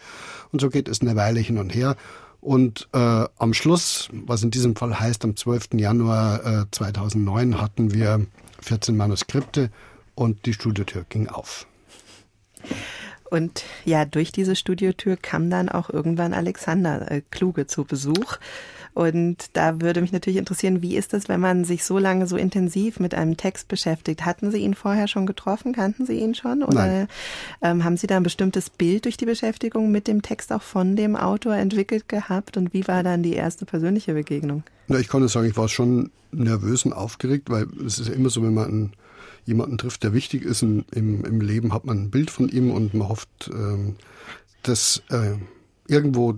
Und 0.52 0.60
so 0.62 0.70
geht 0.70 0.88
es 0.88 1.02
eine 1.02 1.16
Weile 1.16 1.40
hin 1.40 1.58
und 1.58 1.74
her 1.74 1.96
und 2.42 2.90
äh, 2.94 3.26
am 3.38 3.54
Schluss, 3.54 4.10
was 4.12 4.44
in 4.44 4.52
diesem 4.52 4.76
Fall 4.76 5.00
heißt, 5.00 5.24
am 5.24 5.38
12. 5.38 5.70
Januar 5.76 6.64
äh, 6.64 6.66
2009 6.72 7.62
hatten 7.62 7.94
wir 7.94 8.26
14 8.62 8.98
Manuskripte 8.98 9.70
und 10.16 10.46
die 10.46 10.54
Studiotür 10.54 11.06
ging 11.08 11.28
auf. 11.28 11.68
Und 13.30 13.64
ja, 13.86 14.06
durch 14.06 14.32
diese 14.32 14.56
Studiotür 14.56 15.16
kam 15.16 15.50
dann 15.50 15.70
auch 15.70 15.90
irgendwann 15.90 16.34
Alexander 16.34 17.10
äh, 17.10 17.22
Kluge 17.32 17.66
zu 17.66 17.86
Besuch. 17.86 18.38
Und 18.94 19.38
da 19.54 19.82
würde 19.82 20.02
mich 20.02 20.12
natürlich 20.12 20.38
interessieren, 20.38 20.82
wie 20.82 20.96
ist 20.96 21.14
das, 21.14 21.30
wenn 21.30 21.40
man 21.40 21.64
sich 21.64 21.84
so 21.84 21.98
lange 21.98 22.28
so 22.28 22.36
intensiv 22.36 23.00
mit 23.00 23.14
einem 23.14 23.38
Text 23.38 23.68
beschäftigt? 23.68 24.26
Hatten 24.26 24.52
Sie 24.52 24.60
ihn 24.60 24.74
vorher 24.74 25.08
schon 25.08 25.26
getroffen? 25.26 25.74
Kannten 25.74 26.06
Sie 26.06 26.20
ihn 26.20 26.36
schon? 26.36 26.64
Oder 26.64 27.08
ähm, 27.62 27.84
haben 27.84 27.98
Sie 27.98 28.08
da 28.08 28.18
ein 28.18 28.24
bestimmtes 28.24 28.70
Bild 28.70 29.06
durch 29.06 29.18
die 29.18 29.26
Beschäftigung 29.26 29.92
mit 29.92 30.08
dem 30.08 30.22
Text 30.22 30.52
auch 30.52 30.62
von 30.62 30.96
dem 30.96 31.16
Autor 31.16 31.56
entwickelt 31.56 32.10
gehabt? 32.10 32.58
Und 32.58 32.74
wie 32.74 32.88
war 32.88 33.04
dann 33.04 33.24
die 33.24 33.34
erste 33.34 33.66
persönliche 33.66 34.14
Begegnung? 34.14 34.64
Ja, 34.88 35.00
ich 35.00 35.08
kann 35.08 35.22
nur 35.22 35.30
sagen, 35.30 35.48
ich 35.48 35.58
war 35.58 35.70
schon 35.70 36.12
nervös 36.32 36.86
und 36.86 36.94
aufgeregt, 36.94 37.50
weil 37.50 37.68
es 37.86 38.00
ist 38.00 38.10
ja 38.10 38.14
immer 38.14 38.30
so, 38.30 38.44
wenn 38.44 38.54
man 38.54 38.68
einen, 38.68 38.92
jemanden 39.46 39.78
trifft, 39.78 40.04
der 40.04 40.14
wichtig 40.14 40.44
ist 40.44 40.62
im, 40.64 40.86
im, 40.92 41.42
Leben, 41.42 41.74
hat 41.74 41.86
man 41.86 42.04
ein 42.04 42.12
Bild 42.12 42.30
von 42.30 42.50
ihm 42.50 42.72
und 42.72 42.94
man 42.94 43.10
hofft, 43.10 43.50
ähm, 43.54 43.96
dass 44.64 45.02
äh, 45.10 45.36
irgendwo 45.88 46.38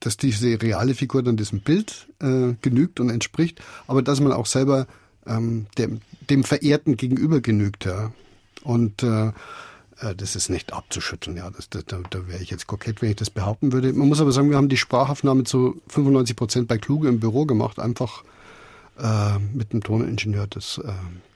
dass 0.00 0.16
diese 0.16 0.60
reale 0.60 0.94
Figur 0.94 1.22
dann 1.22 1.36
diesem 1.36 1.60
Bild 1.60 2.08
äh, 2.20 2.54
genügt 2.62 3.00
und 3.00 3.10
entspricht, 3.10 3.60
aber 3.86 4.02
dass 4.02 4.20
man 4.20 4.32
auch 4.32 4.46
selber 4.46 4.86
ähm, 5.26 5.66
dem, 5.78 6.00
dem 6.30 6.44
Verehrten 6.44 6.96
gegenüber 6.96 7.40
genügt. 7.40 7.84
Ja. 7.84 8.12
Und 8.62 9.02
äh, 9.02 9.28
äh 9.28 10.14
das 10.16 10.36
ist 10.36 10.48
nicht 10.48 10.72
abzuschütteln. 10.72 11.36
Ja, 11.36 11.50
das, 11.50 11.68
da, 11.68 11.80
da 11.82 12.28
wäre 12.28 12.42
ich 12.42 12.50
jetzt 12.50 12.66
kokett, 12.66 13.02
wenn 13.02 13.10
ich 13.10 13.16
das 13.16 13.30
behaupten 13.30 13.72
würde. 13.72 13.92
Man 13.92 14.08
muss 14.08 14.20
aber 14.20 14.32
sagen, 14.32 14.50
wir 14.50 14.56
haben 14.56 14.68
die 14.68 14.76
Sprachaufnahme 14.76 15.44
zu 15.44 15.80
95 15.88 16.36
Prozent 16.36 16.68
bei 16.68 16.78
Kluge 16.78 17.08
im 17.08 17.20
Büro 17.20 17.46
gemacht, 17.46 17.78
einfach 17.78 18.22
äh, 18.98 19.38
mit 19.38 19.72
dem 19.72 19.82
Toningenieur 19.82 20.46
das, 20.46 20.78
äh, 20.78 20.92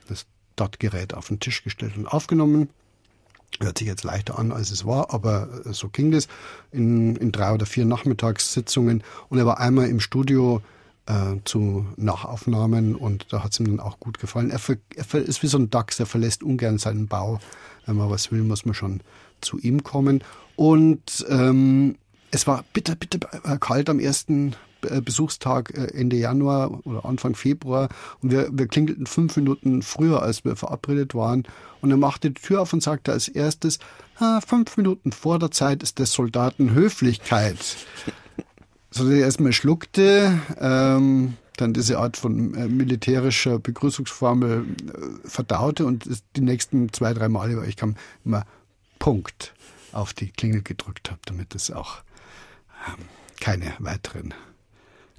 das 0.07 0.25
DAT-Gerät 0.55 1.13
auf 1.13 1.27
den 1.27 1.39
Tisch 1.39 1.63
gestellt 1.63 1.97
und 1.97 2.07
aufgenommen. 2.07 2.69
Hört 3.61 3.77
sich 3.77 3.87
jetzt 3.87 4.03
leichter 4.03 4.39
an, 4.39 4.51
als 4.51 4.71
es 4.71 4.85
war, 4.85 5.13
aber 5.13 5.49
äh, 5.65 5.73
so 5.73 5.89
ging 5.89 6.11
das 6.11 6.27
in, 6.71 7.15
in 7.15 7.31
drei 7.31 7.53
oder 7.53 7.65
vier 7.65 7.85
Nachmittagssitzungen. 7.85 9.03
Und 9.29 9.37
er 9.37 9.45
war 9.45 9.59
einmal 9.59 9.87
im 9.87 9.99
Studio 9.99 10.61
äh, 11.05 11.37
zu 11.45 11.85
Nachaufnahmen 11.97 12.95
und 12.95 13.31
da 13.31 13.43
hat 13.43 13.51
es 13.53 13.59
ihm 13.59 13.65
dann 13.67 13.79
auch 13.79 13.99
gut 13.99 14.19
gefallen. 14.19 14.51
Er, 14.51 14.59
er, 14.95 15.15
ist 15.21 15.43
wie 15.43 15.47
so 15.47 15.57
ein 15.57 15.69
Dachs, 15.69 15.99
er 15.99 16.05
verlässt 16.05 16.43
ungern 16.43 16.77
seinen 16.77 17.07
Bau. 17.07 17.39
Wenn 17.85 17.95
man 17.97 18.09
was 18.09 18.31
will, 18.31 18.43
muss 18.43 18.65
man 18.65 18.73
schon 18.73 19.01
zu 19.41 19.57
ihm 19.59 19.83
kommen. 19.83 20.23
Und 20.55 21.25
ähm, 21.29 21.97
es 22.31 22.47
war 22.47 22.63
bitter, 22.73 22.95
bitter 22.95 23.19
kalt 23.59 23.89
am 23.89 23.99
ersten 23.99 24.55
äh, 24.83 25.01
Besuchstag 25.01 25.77
äh, 25.77 25.97
Ende 25.97 26.15
Januar 26.15 26.85
oder 26.85 27.05
Anfang 27.05 27.35
Februar 27.35 27.89
und 28.21 28.31
wir, 28.31 28.49
wir 28.51 28.67
klingelten 28.67 29.05
fünf 29.05 29.35
Minuten 29.35 29.81
früher, 29.81 30.21
als 30.21 30.43
wir 30.43 30.55
verabredet 30.55 31.13
waren. 31.13 31.43
Und 31.81 31.91
er 31.91 31.97
machte 31.97 32.31
die 32.31 32.41
Tür 32.41 32.61
auf 32.61 32.73
und 32.73 32.83
sagte 32.83 33.11
als 33.11 33.27
erstes, 33.27 33.79
fünf 34.45 34.77
Minuten 34.77 35.11
vor 35.11 35.39
der 35.39 35.49
Zeit 35.49 35.81
ist 35.81 35.97
des 35.97 36.11
Soldaten 36.11 36.73
Höflichkeit. 36.73 37.57
So 38.93 39.05
dass 39.05 39.13
er 39.13 39.19
erstmal 39.19 39.53
schluckte, 39.53 40.37
ähm, 40.59 41.37
dann 41.55 41.73
diese 41.73 41.99
Art 41.99 42.17
von 42.17 42.53
äh, 42.55 42.67
militärischer 42.67 43.59
Begrüßungsformel 43.59 44.65
äh, 44.65 45.27
verdaute 45.27 45.85
und 45.85 46.05
die 46.35 46.41
nächsten 46.41 46.91
zwei, 46.91 47.13
drei 47.13 47.29
Male, 47.29 47.57
weil 47.57 47.69
ich 47.69 47.77
kam 47.77 47.95
immer 48.25 48.45
Punkt 48.99 49.53
auf 49.93 50.13
die 50.13 50.29
Klingel 50.29 50.61
gedrückt 50.61 51.11
habe, 51.11 51.21
damit 51.25 51.55
es 51.55 51.71
auch 51.71 52.01
keine 53.39 53.73
weiteren 53.79 54.33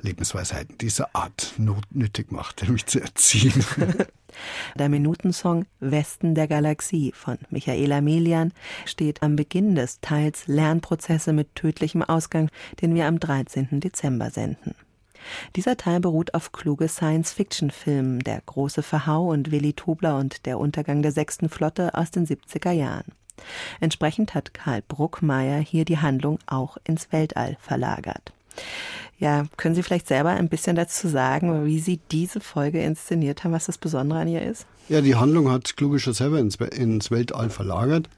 Lebensweisheiten 0.03 0.79
dieser 0.79 1.15
Art 1.15 1.55
nötig 1.91 2.33
macht, 2.33 2.69
mich 2.69 2.87
zu 2.87 3.01
erziehen. 3.01 3.65
Der 4.79 4.89
Minutensong 4.89 5.67
Westen 5.79 6.35
der 6.35 6.49
Galaxie 6.49 7.13
von 7.15 7.37
Michaela 7.51 8.01
Melian 8.01 8.55
steht 8.87 9.23
am 9.23 9.37
Beginn 9.37 9.75
des 9.75 10.01
Teils 10.01 10.47
Lernprozesse 10.47 11.35
mit 11.35 11.55
tödlichem 11.55 12.03
Ausgang, 12.03 12.49
den 12.81 12.95
wir 12.95 13.07
am 13.07 13.21
13. 13.21 13.81
Dezember 13.81 14.31
senden. 14.31 14.75
Dieser 15.55 15.77
Teil 15.77 16.01
beruht 16.01 16.33
auf 16.33 16.53
kluge 16.53 16.89
Science-Fiction-Filmen 16.89 18.21
Der 18.21 18.41
große 18.41 18.83
Verhau 18.83 19.31
und 19.31 19.51
Willi 19.51 19.75
Tobler 19.75 20.17
und 20.17 20.47
der 20.47 20.59
Untergang 20.59 21.03
der 21.03 21.13
sechsten 21.13 21.51
Flotte 21.51 21.95
aus 21.95 22.11
den 22.11 22.27
70er 22.27 22.73
Jahren. 22.73 23.13
Entsprechend 23.81 24.35
hat 24.35 24.55
Karl 24.55 24.83
Bruckmeier 24.87 25.61
hier 25.61 25.85
die 25.85 25.99
Handlung 25.99 26.39
auch 26.47 26.77
ins 26.85 27.13
Weltall 27.13 27.57
verlagert. 27.61 28.33
Ja, 29.19 29.47
können 29.57 29.75
Sie 29.75 29.83
vielleicht 29.83 30.09
selber 30.09 30.31
ein 30.31 30.49
bisschen 30.49 30.75
dazu 30.75 31.09
sagen, 31.09 31.65
wie 31.65 31.79
Sie 31.79 32.01
diese 32.11 32.41
Folge 32.41 32.83
inszeniert 32.83 33.45
haben, 33.45 33.53
was 33.53 33.67
das 33.67 33.79
Besondere 33.79 34.21
an 34.21 34.29
ihr 34.29 34.43
ist? 34.43 34.67
Ja, 34.89 35.01
die 35.01 35.15
Handlung 35.15 35.51
hat 35.51 35.77
Klugischer 35.77 36.13
selber 36.13 36.39
ins, 36.41 36.57
ins 36.57 37.11
Weltall 37.11 37.51
verlagert. 37.51 38.09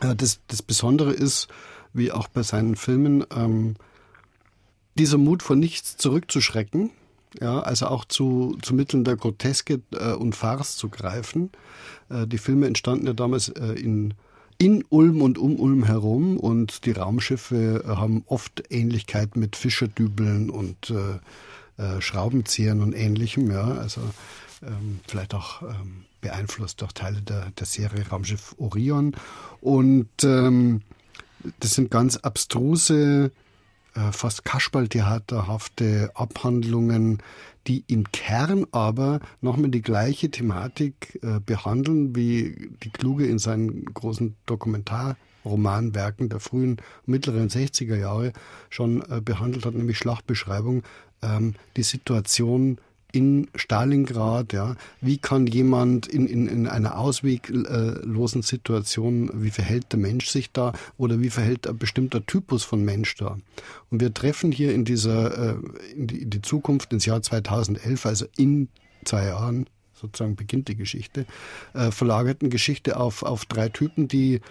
Das, 0.00 0.40
das 0.48 0.62
Besondere 0.62 1.12
ist, 1.12 1.48
wie 1.92 2.12
auch 2.12 2.28
bei 2.28 2.42
seinen 2.42 2.76
Filmen, 2.76 3.24
ähm, 3.34 3.76
dieser 4.98 5.18
Mut 5.18 5.42
vor 5.42 5.56
nichts 5.56 5.96
zurückzuschrecken, 5.96 6.90
ja, 7.40 7.60
also 7.60 7.86
auch 7.86 8.04
zu, 8.04 8.56
zu 8.62 8.74
Mitteln 8.74 9.04
der 9.04 9.16
Groteske 9.16 9.80
äh, 9.92 10.12
und 10.12 10.34
Farce 10.34 10.76
zu 10.76 10.88
greifen. 10.88 11.50
Äh, 12.08 12.26
die 12.26 12.38
Filme 12.38 12.66
entstanden 12.66 13.06
ja 13.06 13.12
damals 13.12 13.48
äh, 13.50 13.72
in, 13.72 14.14
in 14.58 14.84
Ulm 14.88 15.22
und 15.22 15.38
um 15.38 15.58
Ulm 15.58 15.84
herum 15.84 16.38
und 16.38 16.86
die 16.86 16.92
Raumschiffe 16.92 17.84
äh, 17.84 17.88
haben 17.88 18.24
oft 18.26 18.62
Ähnlichkeit 18.70 19.36
mit 19.36 19.56
Fischerdübeln 19.56 20.50
und 20.50 20.90
äh, 20.90 21.82
äh, 21.82 22.00
Schraubenziehern 22.00 22.80
und 22.80 22.94
ähnlichem, 22.94 23.50
ja, 23.50 23.64
also 23.64 24.00
ähm, 24.62 25.00
vielleicht 25.06 25.34
auch 25.34 25.62
ähm, 25.62 26.04
beeinflusst 26.20 26.80
durch 26.80 26.92
Teile 26.92 27.20
der, 27.20 27.50
der 27.58 27.66
Serie 27.66 28.08
Raumschiff 28.08 28.54
Orion. 28.58 29.14
Und 29.60 30.08
ähm, 30.24 30.82
das 31.60 31.74
sind 31.74 31.90
ganz 31.90 32.16
abstruse 32.16 33.30
äh, 33.96 34.12
fast 34.12 34.44
Kasperltheaterhafte 34.44 36.10
Abhandlungen, 36.14 37.22
die 37.66 37.84
im 37.88 38.10
Kern 38.12 38.66
aber 38.70 39.20
nochmal 39.40 39.70
die 39.70 39.82
gleiche 39.82 40.30
Thematik 40.30 41.18
äh, 41.22 41.40
behandeln, 41.40 42.14
wie 42.14 42.70
die 42.82 42.90
Kluge 42.90 43.26
in 43.26 43.38
seinen 43.38 43.86
großen 43.86 44.36
Dokumentarromanwerken 44.46 46.28
der 46.28 46.40
frühen, 46.40 46.76
mittleren 47.06 47.48
60er 47.48 47.96
Jahre 47.96 48.32
schon 48.70 49.02
äh, 49.10 49.20
behandelt 49.20 49.64
hat, 49.64 49.74
nämlich 49.74 49.98
Schlachtbeschreibung, 49.98 50.82
ähm, 51.22 51.54
die 51.76 51.82
Situation 51.82 52.78
in 53.16 53.48
Stalingrad, 53.54 54.52
ja, 54.52 54.76
wie 55.00 55.16
kann 55.16 55.46
jemand 55.46 56.06
in, 56.06 56.26
in, 56.26 56.46
in 56.48 56.68
einer 56.68 56.98
ausweglosen 56.98 58.42
Situation, 58.42 59.30
wie 59.32 59.48
verhält 59.48 59.90
der 59.92 59.98
Mensch 59.98 60.28
sich 60.28 60.52
da 60.52 60.74
oder 60.98 61.18
wie 61.20 61.30
verhält 61.30 61.66
ein 61.66 61.78
bestimmter 61.78 62.26
Typus 62.26 62.62
von 62.62 62.84
Mensch 62.84 63.14
da? 63.14 63.38
Und 63.90 64.02
wir 64.02 64.12
treffen 64.12 64.52
hier 64.52 64.74
in 64.74 64.84
dieser, 64.84 65.54
äh, 65.54 65.56
in 65.94 66.06
die, 66.08 66.22
in 66.22 66.28
die 66.28 66.42
Zukunft, 66.42 66.92
ins 66.92 67.06
Jahr 67.06 67.22
2011, 67.22 68.04
also 68.04 68.26
in 68.36 68.68
zwei 69.06 69.24
Jahren, 69.28 69.66
sozusagen 69.94 70.36
beginnt 70.36 70.68
die 70.68 70.76
Geschichte, 70.76 71.24
äh, 71.72 71.90
verlagerten 71.90 72.50
Geschichte 72.50 72.98
auf, 72.98 73.22
auf 73.22 73.46
drei 73.46 73.70
Typen, 73.70 74.08
die 74.08 74.42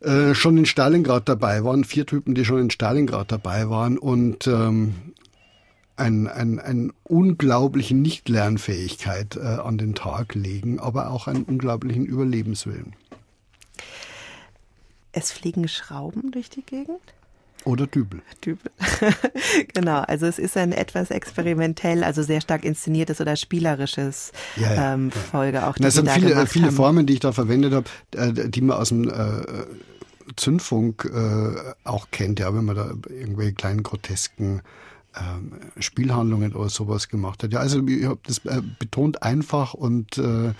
äh, 0.00 0.34
schon 0.34 0.58
in 0.58 0.66
Stalingrad 0.66 1.28
dabei 1.28 1.62
waren, 1.62 1.84
vier 1.84 2.06
Typen, 2.06 2.34
die 2.34 2.44
schon 2.44 2.60
in 2.60 2.70
Stalingrad 2.70 3.30
dabei 3.30 3.70
waren 3.70 3.98
und 3.98 4.48
ähm, 4.48 4.94
ein, 5.98 6.26
ein, 6.26 6.58
ein 6.58 6.92
unglaublichen 7.04 8.02
Nichtlernfähigkeit 8.02 9.36
äh, 9.36 9.40
an 9.40 9.78
den 9.78 9.94
Tag 9.94 10.34
legen, 10.34 10.78
aber 10.78 11.10
auch 11.10 11.26
einen 11.26 11.44
unglaublichen 11.44 12.06
Überlebenswillen. 12.06 12.94
Es 15.12 15.32
fliegen 15.32 15.68
Schrauben 15.68 16.30
durch 16.30 16.50
die 16.50 16.62
Gegend? 16.62 17.00
Oder 17.64 17.86
Dübel. 17.86 18.22
Dübel. 18.44 18.70
genau, 19.74 20.00
also 20.02 20.26
es 20.26 20.38
ist 20.38 20.56
ein 20.56 20.72
etwas 20.72 21.10
experimentell, 21.10 22.04
also 22.04 22.22
sehr 22.22 22.40
stark 22.40 22.64
inszeniertes 22.64 23.20
oder 23.20 23.34
spielerisches 23.36 24.32
ja, 24.56 24.72
ja, 24.72 24.94
ähm, 24.94 25.10
ja. 25.12 25.20
Folge 25.20 25.66
auch. 25.66 25.74
Das 25.76 25.94
sind 25.94 26.08
viele, 26.10 26.46
viele 26.46 26.70
Formen, 26.70 27.06
die 27.06 27.14
ich 27.14 27.20
da 27.20 27.32
verwendet 27.32 27.74
habe, 27.74 27.88
äh, 28.16 28.48
die 28.48 28.60
man 28.60 28.76
aus 28.76 28.90
dem 28.90 29.08
äh, 29.08 29.42
Zündfunk 30.36 31.10
äh, 31.12 31.74
auch 31.84 32.08
kennt, 32.10 32.38
ja, 32.38 32.54
wenn 32.54 32.64
man 32.64 32.76
da 32.76 32.90
irgendwelche 33.08 33.54
kleinen 33.54 33.82
grotesken 33.82 34.62
Spielhandlungen 35.78 36.54
oder 36.54 36.68
sowas 36.68 37.08
gemacht 37.08 37.42
hat. 37.42 37.52
Ja, 37.52 37.60
also 37.60 37.86
ich 37.86 38.04
habe 38.04 38.20
das 38.24 38.38
äh, 38.44 38.62
betont 38.78 39.22
einfach 39.22 39.74
und 39.74 40.18
äh, 40.18 40.52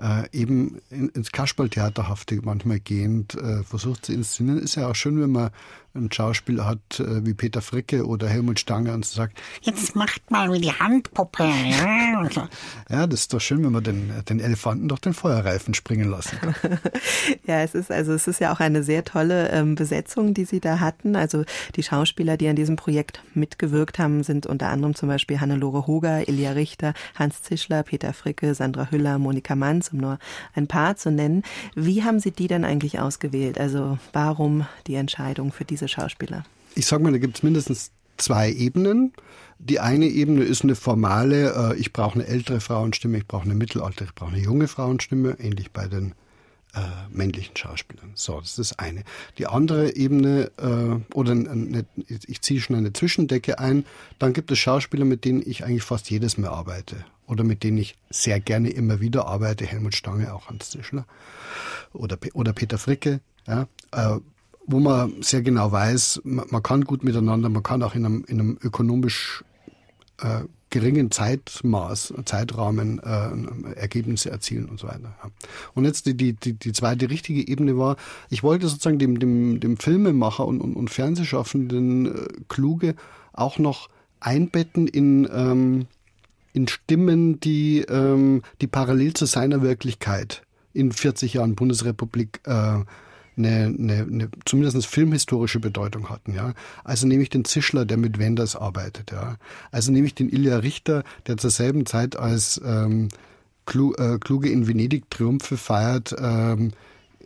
äh, 0.00 0.28
eben 0.32 0.80
ins 0.90 1.30
Kasperltheaterhafte 1.30 2.40
manchmal 2.42 2.80
gehend 2.80 3.34
äh, 3.34 3.62
versucht 3.62 4.06
zu 4.06 4.12
inszenieren. 4.12 4.58
Ist 4.58 4.76
ja 4.76 4.88
auch 4.88 4.94
schön, 4.94 5.20
wenn 5.20 5.32
man 5.32 5.50
einen 5.94 6.12
Schauspieler 6.12 6.66
hat 6.66 7.00
äh, 7.00 7.26
wie 7.26 7.34
Peter 7.34 7.60
Fricke 7.60 8.06
oder 8.06 8.28
Helmut 8.28 8.60
Stange 8.60 8.92
und 8.94 9.04
sagt, 9.04 9.40
jetzt 9.62 9.96
macht 9.96 10.30
mal 10.30 10.52
wie 10.52 10.60
die 10.60 10.72
Handpuppe. 10.72 11.44
Ja, 11.44 12.28
so. 12.30 12.48
ja 12.88 13.06
das 13.06 13.20
ist 13.20 13.34
doch 13.34 13.40
schön, 13.40 13.64
wenn 13.64 13.72
man 13.72 13.82
den, 13.82 14.12
den 14.28 14.40
Elefanten 14.40 14.88
durch 14.88 15.00
den 15.00 15.14
Feuerreifen 15.14 15.74
springen 15.74 16.10
lassen 16.10 16.38
kann. 16.40 16.54
ja, 17.46 17.60
es 17.62 17.74
ist 17.74 17.90
also 17.90 18.12
es 18.12 18.28
ist 18.28 18.40
ja 18.40 18.52
auch 18.52 18.60
eine 18.60 18.82
sehr 18.82 19.04
tolle 19.04 19.50
ähm, 19.50 19.74
Besetzung, 19.74 20.32
die 20.32 20.44
Sie 20.44 20.60
da 20.60 20.80
hatten. 20.80 21.16
Also 21.16 21.44
die 21.76 21.82
Schauspieler, 21.82 22.36
die 22.36 22.48
an 22.48 22.56
diesem 22.56 22.76
Projekt 22.76 23.22
mitgewirkt 23.34 23.98
haben, 23.98 24.22
sind 24.22 24.46
unter 24.46 24.68
anderem 24.68 24.94
zum 24.94 25.08
Beispiel 25.08 25.40
Hannelore 25.40 25.86
Hoger, 25.86 26.28
Ilja 26.28 26.52
Richter, 26.52 26.94
Hans 27.16 27.42
Zischler, 27.42 27.82
Peter 27.82 28.12
Fricke, 28.12 28.54
Sandra 28.54 28.90
Hüller, 28.90 29.18
Monika 29.18 29.56
Manz, 29.56 29.88
um 29.92 29.98
nur 29.98 30.18
ein 30.54 30.68
paar 30.68 30.96
zu 30.96 31.10
nennen. 31.10 31.42
Wie 31.74 32.04
haben 32.04 32.20
Sie 32.20 32.30
die 32.30 32.46
denn 32.46 32.64
eigentlich 32.64 33.00
ausgewählt? 33.00 33.58
Also 33.58 33.98
warum 34.12 34.66
die 34.86 34.94
Entscheidung 34.94 35.52
für 35.52 35.64
diese 35.64 35.79
diese 35.80 35.88
Schauspieler? 35.88 36.44
Ich 36.74 36.86
sage 36.86 37.02
mal, 37.02 37.12
da 37.12 37.18
gibt 37.18 37.36
es 37.36 37.42
mindestens 37.42 37.90
zwei 38.16 38.52
Ebenen. 38.52 39.12
Die 39.58 39.80
eine 39.80 40.06
Ebene 40.06 40.44
ist 40.44 40.62
eine 40.62 40.74
formale, 40.74 41.72
äh, 41.72 41.76
ich 41.76 41.92
brauche 41.92 42.14
eine 42.14 42.26
ältere 42.26 42.60
Frauenstimme, 42.60 43.18
ich 43.18 43.26
brauche 43.26 43.44
eine 43.44 43.54
mittelalter, 43.54 44.04
ich 44.04 44.14
brauche 44.14 44.32
eine 44.32 44.42
junge 44.42 44.68
Frauenstimme, 44.68 45.36
ähnlich 45.38 45.70
bei 45.72 45.86
den 45.88 46.14
äh, 46.74 46.80
männlichen 47.10 47.56
Schauspielern. 47.56 48.12
So, 48.14 48.40
das 48.40 48.50
ist 48.50 48.58
das 48.58 48.78
eine. 48.78 49.02
Die 49.38 49.46
andere 49.46 49.96
Ebene, 49.96 50.50
äh, 50.56 51.14
oder 51.14 51.32
eine, 51.32 51.84
ich 52.06 52.42
ziehe 52.42 52.60
schon 52.60 52.76
eine 52.76 52.92
Zwischendecke 52.92 53.58
ein, 53.58 53.84
dann 54.18 54.32
gibt 54.32 54.50
es 54.50 54.58
Schauspieler, 54.58 55.04
mit 55.04 55.24
denen 55.24 55.42
ich 55.44 55.64
eigentlich 55.64 55.82
fast 55.82 56.10
jedes 56.10 56.38
Mal 56.38 56.48
arbeite. 56.48 57.04
Oder 57.26 57.44
mit 57.44 57.62
denen 57.62 57.78
ich 57.78 57.96
sehr 58.08 58.40
gerne 58.40 58.70
immer 58.70 59.00
wieder 59.00 59.26
arbeite, 59.26 59.64
Helmut 59.64 59.94
Stange, 59.94 60.32
auch 60.32 60.48
Hans 60.48 60.70
Zischler. 60.70 61.06
Oder, 61.92 62.18
oder 62.34 62.52
Peter 62.52 62.78
Fricke. 62.78 63.20
Ja, 63.46 63.66
äh, 63.92 64.18
wo 64.66 64.78
man 64.80 65.22
sehr 65.22 65.42
genau 65.42 65.72
weiß, 65.72 66.22
man, 66.24 66.46
man, 66.50 66.62
kann 66.62 66.84
gut 66.84 67.04
miteinander, 67.04 67.48
man 67.48 67.62
kann 67.62 67.82
auch 67.82 67.94
in 67.94 68.04
einem, 68.04 68.24
in 68.26 68.40
einem 68.40 68.58
ökonomisch 68.62 69.44
äh, 70.18 70.42
geringen 70.70 71.10
Zeitmaß, 71.10 72.14
Zeitrahmen 72.24 73.00
äh, 73.00 73.74
Ergebnisse 73.74 74.30
erzielen 74.30 74.66
und 74.66 74.78
so 74.78 74.86
weiter. 74.86 75.16
Ja. 75.22 75.30
Und 75.74 75.84
jetzt 75.84 76.06
die, 76.06 76.16
die, 76.16 76.32
die, 76.32 76.54
die 76.54 76.72
zweite 76.72 77.10
richtige 77.10 77.46
Ebene 77.46 77.76
war, 77.76 77.96
ich 78.30 78.42
wollte 78.42 78.68
sozusagen 78.68 78.98
dem, 78.98 79.18
dem, 79.18 79.58
dem 79.58 79.76
Filmemacher 79.76 80.46
und, 80.46 80.60
und, 80.60 80.76
und 80.76 80.88
Fernsehschaffenden 80.88 82.06
äh, 82.06 82.28
Kluge 82.48 82.94
auch 83.32 83.58
noch 83.58 83.88
einbetten 84.20 84.86
in, 84.86 85.28
ähm, 85.32 85.86
in 86.52 86.68
Stimmen, 86.68 87.40
die, 87.40 87.80
ähm, 87.80 88.42
die 88.60 88.66
parallel 88.66 89.14
zu 89.14 89.26
seiner 89.26 89.62
Wirklichkeit 89.62 90.42
in 90.72 90.92
40 90.92 91.34
Jahren 91.34 91.56
Bundesrepublik 91.56 92.40
äh, 92.44 92.78
eine, 93.36 93.66
eine, 93.66 94.02
eine 94.02 94.28
zumindest 94.44 94.86
filmhistorische 94.86 95.60
Bedeutung 95.60 96.08
hatten. 96.08 96.34
Ja. 96.34 96.54
Also 96.84 97.06
nehme 97.06 97.22
ich 97.22 97.30
den 97.30 97.44
Zischler, 97.44 97.84
der 97.84 97.96
mit 97.96 98.18
Wenders 98.18 98.56
arbeitet. 98.56 99.12
Ja. 99.12 99.36
Also 99.70 99.92
nehme 99.92 100.06
ich 100.06 100.14
den 100.14 100.28
Ilja 100.28 100.58
Richter, 100.58 101.04
der 101.26 101.36
zur 101.36 101.50
selben 101.50 101.86
Zeit 101.86 102.16
als 102.16 102.60
ähm, 102.64 103.08
äh, 103.66 104.18
Kluge 104.18 104.48
in 104.48 104.66
Venedig 104.66 105.10
Triumphe 105.10 105.56
feiert, 105.56 106.14
ähm, 106.18 106.72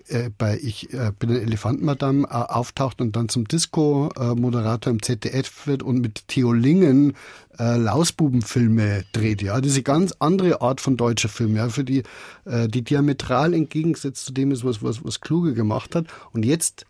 äh, 0.08 0.30
bei 0.36 0.58
Ich 0.62 0.92
äh, 0.92 1.12
bin 1.18 1.30
ein 1.30 1.42
Elefantenmadame 1.42 2.24
äh, 2.24 2.30
auftaucht 2.30 3.00
und 3.00 3.16
dann 3.16 3.28
zum 3.28 3.46
Disco-Moderator 3.46 4.92
im 4.92 5.02
ZDF 5.02 5.66
wird 5.66 5.82
und 5.82 6.00
mit 6.00 6.28
Theo 6.28 6.52
Lingen 6.52 7.14
äh, 7.58 7.76
Lausbubenfilme 7.76 9.04
dreht. 9.12 9.42
Ja, 9.42 9.60
diese 9.60 9.82
ganz 9.82 10.14
andere 10.18 10.60
Art 10.60 10.80
von 10.80 10.96
deutscher 10.96 11.28
Film, 11.28 11.56
ja, 11.56 11.68
für 11.68 11.84
die, 11.84 12.02
äh, 12.44 12.68
die 12.68 12.82
diametral 12.82 13.54
entgegengesetzt 13.54 14.26
zu 14.26 14.32
dem 14.32 14.52
ist, 14.52 14.64
was, 14.64 14.82
was, 14.82 15.04
was 15.04 15.20
Kluge 15.20 15.54
gemacht 15.54 15.94
hat. 15.94 16.06
Und 16.32 16.44
jetzt 16.44 16.86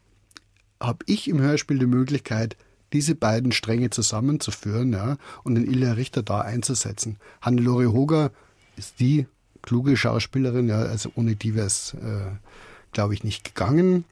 habe 0.80 1.04
ich 1.06 1.28
im 1.28 1.40
Hörspiel 1.40 1.78
die 1.78 1.86
Möglichkeit, 1.86 2.56
diese 2.92 3.14
beiden 3.14 3.52
Stränge 3.52 3.90
zusammenzuführen 3.90 4.92
ja, 4.92 5.16
und 5.42 5.56
den 5.56 5.66
Ilja 5.66 5.92
Richter 5.92 6.22
da 6.22 6.40
einzusetzen. 6.40 7.18
Hannelore 7.40 7.92
Hoger 7.92 8.30
ist 8.76 9.00
die 9.00 9.26
kluge 9.62 9.96
Schauspielerin, 9.96 10.68
ja, 10.68 10.78
also 10.78 11.10
ohne 11.14 11.36
die 11.36 11.54
wäre 11.54 11.66
es 11.66 11.94
äh, 11.94 12.30
glaube 12.94 13.14
ich, 13.14 13.24
nicht 13.24 13.44
gegangen 13.44 14.04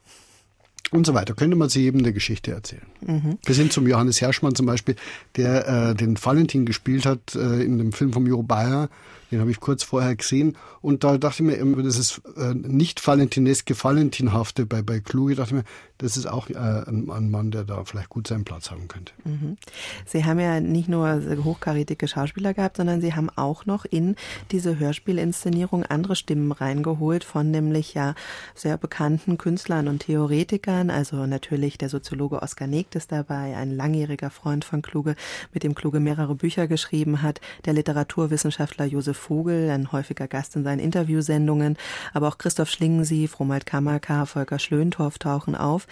und 0.91 1.05
so 1.05 1.13
weiter. 1.13 1.33
Könnte 1.33 1.55
man 1.55 1.69
sich 1.69 1.83
eben 1.83 1.99
eine 1.99 2.13
Geschichte 2.13 2.51
erzählen. 2.51 2.85
Mhm. 3.05 3.37
Bis 3.45 3.57
hin 3.57 3.69
zum 3.69 3.87
Johannes 3.87 4.21
Herschmann 4.21 4.55
zum 4.55 4.65
Beispiel, 4.65 4.95
der 5.35 5.67
äh, 5.67 5.95
den 5.95 6.17
Valentin 6.23 6.65
gespielt 6.65 7.05
hat 7.05 7.35
äh, 7.35 7.63
in 7.63 7.77
dem 7.77 7.91
Film 7.91 8.13
von 8.13 8.25
Juro 8.25 8.43
Bayer, 8.43 8.89
den 9.33 9.41
habe 9.41 9.49
ich 9.49 9.59
kurz 9.59 9.81
vorher 9.83 10.15
gesehen. 10.15 10.55
Und 10.81 11.03
da 11.03 11.17
dachte 11.17 11.41
ich 11.41 11.49
mir, 11.49 11.57
eben, 11.57 11.81
das 11.83 11.97
ist 11.97 12.21
äh, 12.37 12.53
nicht 12.53 13.05
valentineske, 13.05 13.73
valentinhafte 13.81 14.65
bei, 14.65 14.81
bei 14.83 14.99
Kluge, 14.99 15.35
dachte 15.35 15.55
ich 15.55 15.63
mir, 15.63 15.69
das 15.97 16.17
ist 16.17 16.27
auch 16.27 16.49
äh, 16.49 16.53
ein, 16.53 17.09
ein, 17.09 17.31
Mann, 17.31 17.49
der 17.49 17.63
da 17.63 17.83
vielleicht 17.85 18.09
gut 18.09 18.27
seinen 18.27 18.43
Platz 18.43 18.69
haben 18.69 18.87
könnte. 18.87 19.13
Mhm. 19.23 19.57
Sie 20.05 20.25
haben 20.25 20.39
ja 20.39 20.59
nicht 20.59 20.89
nur 20.89 21.21
hochkarätige 21.43 22.07
Schauspieler 22.07 22.53
gehabt, 22.53 22.77
sondern 22.77 23.01
Sie 23.01 23.15
haben 23.15 23.29
auch 23.29 23.65
noch 23.65 23.85
in 23.85 24.15
diese 24.51 24.77
Hörspielinszenierung 24.77 25.83
andere 25.83 26.15
Stimmen 26.15 26.51
reingeholt 26.51 27.23
von 27.23 27.49
nämlich 27.49 27.93
ja 27.93 28.15
sehr 28.53 28.77
bekannten 28.77 29.37
Künstlern 29.37 29.87
und 29.87 29.99
Theoretikern. 29.99 30.89
Also 30.89 31.25
natürlich 31.25 31.77
der 31.77 31.89
Soziologe 31.89 32.41
Oskar 32.41 32.67
Negt 32.67 32.92
ist 32.95 33.11
dabei, 33.11 33.55
ein 33.55 33.71
langjähriger 33.71 34.29
Freund 34.29 34.65
von 34.65 34.81
Kluge, 34.81 35.15
mit 35.53 35.63
dem 35.63 35.75
Kluge 35.75 35.99
mehrere 35.99 36.35
Bücher 36.35 36.67
geschrieben 36.67 37.21
hat, 37.21 37.41
der 37.65 37.73
Literaturwissenschaftler 37.73 38.85
Josef 38.85 39.17
Vogel, 39.17 39.69
ein 39.69 39.91
häufiger 39.91 40.27
Gast 40.27 40.55
in 40.55 40.63
seinen 40.63 40.79
Interviewsendungen, 40.79 41.77
aber 42.13 42.27
auch 42.27 42.37
Christoph 42.37 42.69
Schlingensief, 42.69 43.39
Romald 43.39 43.65
Kammerka, 43.65 44.25
Volker 44.25 44.59
Schlöntorf 44.59 45.17
tauchen 45.17 45.55
auf. 45.55 45.87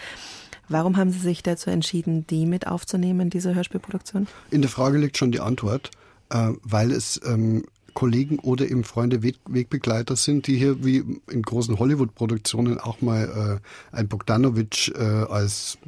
Warum 0.68 0.96
haben 0.96 1.10
Sie 1.10 1.18
sich 1.18 1.42
dazu 1.42 1.70
entschieden, 1.70 2.26
die 2.26 2.46
mit 2.46 2.66
aufzunehmen, 2.66 3.30
diese 3.30 3.54
Hörspielproduktion? 3.54 4.26
In 4.50 4.62
der 4.62 4.70
Frage 4.70 4.98
liegt 4.98 5.18
schon 5.18 5.32
die 5.32 5.40
Antwort, 5.40 5.90
äh, 6.30 6.52
weil 6.62 6.92
es 6.92 7.20
ähm, 7.24 7.64
Kollegen 7.94 8.38
oder 8.38 8.70
eben 8.70 8.84
Freunde, 8.84 9.22
Wegbegleiter 9.22 10.16
sind, 10.16 10.46
die 10.46 10.56
hier 10.56 10.84
wie 10.84 11.04
in 11.30 11.42
großen 11.42 11.78
Hollywood-Produktionen 11.78 12.78
auch 12.78 13.00
mal 13.00 13.60
äh, 13.92 13.96
ein 13.96 14.08
Bogdanovich 14.08 14.92
äh, 14.94 15.02
als 15.02 15.78